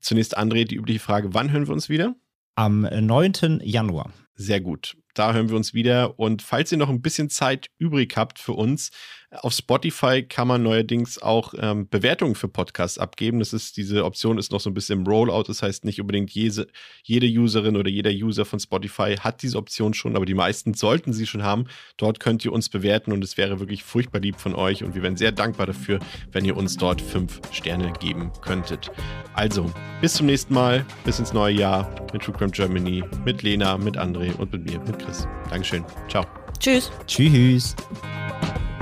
Zunächst, 0.00 0.38
André, 0.38 0.64
die 0.64 0.76
übliche 0.76 1.00
Frage: 1.00 1.34
Wann 1.34 1.50
hören 1.50 1.66
wir 1.66 1.74
uns 1.74 1.88
wieder? 1.88 2.14
Am 2.54 2.82
9. 2.82 3.60
Januar. 3.62 4.12
Sehr 4.34 4.60
gut 4.60 4.96
Da 5.14 5.32
hören 5.32 5.48
wir 5.48 5.56
uns 5.56 5.74
wieder. 5.74 6.18
Und 6.18 6.42
falls 6.42 6.70
ihr 6.70 6.78
noch 6.78 6.88
ein 6.88 7.02
bisschen 7.02 7.28
Zeit 7.28 7.66
übrig 7.78 8.16
habt 8.16 8.38
für 8.38 8.52
uns, 8.52 8.90
auf 9.30 9.52
Spotify 9.52 10.22
kann 10.22 10.48
man 10.48 10.62
neuerdings 10.62 11.20
auch 11.20 11.52
ähm, 11.58 11.86
Bewertungen 11.88 12.34
für 12.34 12.48
Podcasts 12.48 12.98
abgeben. 12.98 13.40
Das 13.40 13.52
ist, 13.52 13.76
diese 13.76 14.04
Option 14.04 14.38
ist 14.38 14.52
noch 14.52 14.60
so 14.60 14.70
ein 14.70 14.74
bisschen 14.74 15.00
im 15.00 15.06
Rollout. 15.06 15.44
Das 15.48 15.62
heißt, 15.62 15.84
nicht 15.84 16.00
unbedingt 16.00 16.30
jede, 16.30 16.66
jede 17.02 17.26
Userin 17.26 17.76
oder 17.76 17.90
jeder 17.90 18.10
User 18.10 18.46
von 18.46 18.58
Spotify 18.58 19.16
hat 19.16 19.42
diese 19.42 19.58
Option 19.58 19.92
schon, 19.92 20.16
aber 20.16 20.24
die 20.24 20.34
meisten 20.34 20.72
sollten 20.72 21.12
sie 21.12 21.26
schon 21.26 21.42
haben. 21.42 21.66
Dort 21.98 22.20
könnt 22.20 22.44
ihr 22.44 22.52
uns 22.52 22.70
bewerten 22.70 23.12
und 23.12 23.22
es 23.22 23.36
wäre 23.36 23.60
wirklich 23.60 23.84
furchtbar 23.84 24.20
lieb 24.20 24.40
von 24.40 24.54
euch 24.54 24.82
und 24.82 24.94
wir 24.94 25.02
wären 25.02 25.16
sehr 25.16 25.32
dankbar 25.32 25.66
dafür, 25.66 25.98
wenn 26.32 26.46
ihr 26.46 26.56
uns 26.56 26.78
dort 26.78 27.02
fünf 27.02 27.40
Sterne 27.52 27.92
geben 28.00 28.32
könntet. 28.40 28.90
Also, 29.34 29.70
bis 30.00 30.14
zum 30.14 30.26
nächsten 30.26 30.54
Mal, 30.54 30.86
bis 31.04 31.18
ins 31.18 31.34
neue 31.34 31.54
Jahr 31.54 31.88
mit 32.14 32.22
True 32.22 32.34
Crime 32.34 32.50
Germany, 32.50 33.04
mit 33.26 33.42
Lena, 33.42 33.76
mit 33.76 33.98
André 33.98 34.34
und 34.36 34.52
mit 34.52 34.64
mir, 34.64 34.80
mit 34.80 34.98
Chris. 34.98 35.28
Dankeschön. 35.50 35.84
Ciao. 36.08 36.24
Tschüss. 36.58 36.90
Tschüss. 37.06 37.76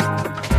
Bye. 0.07 0.56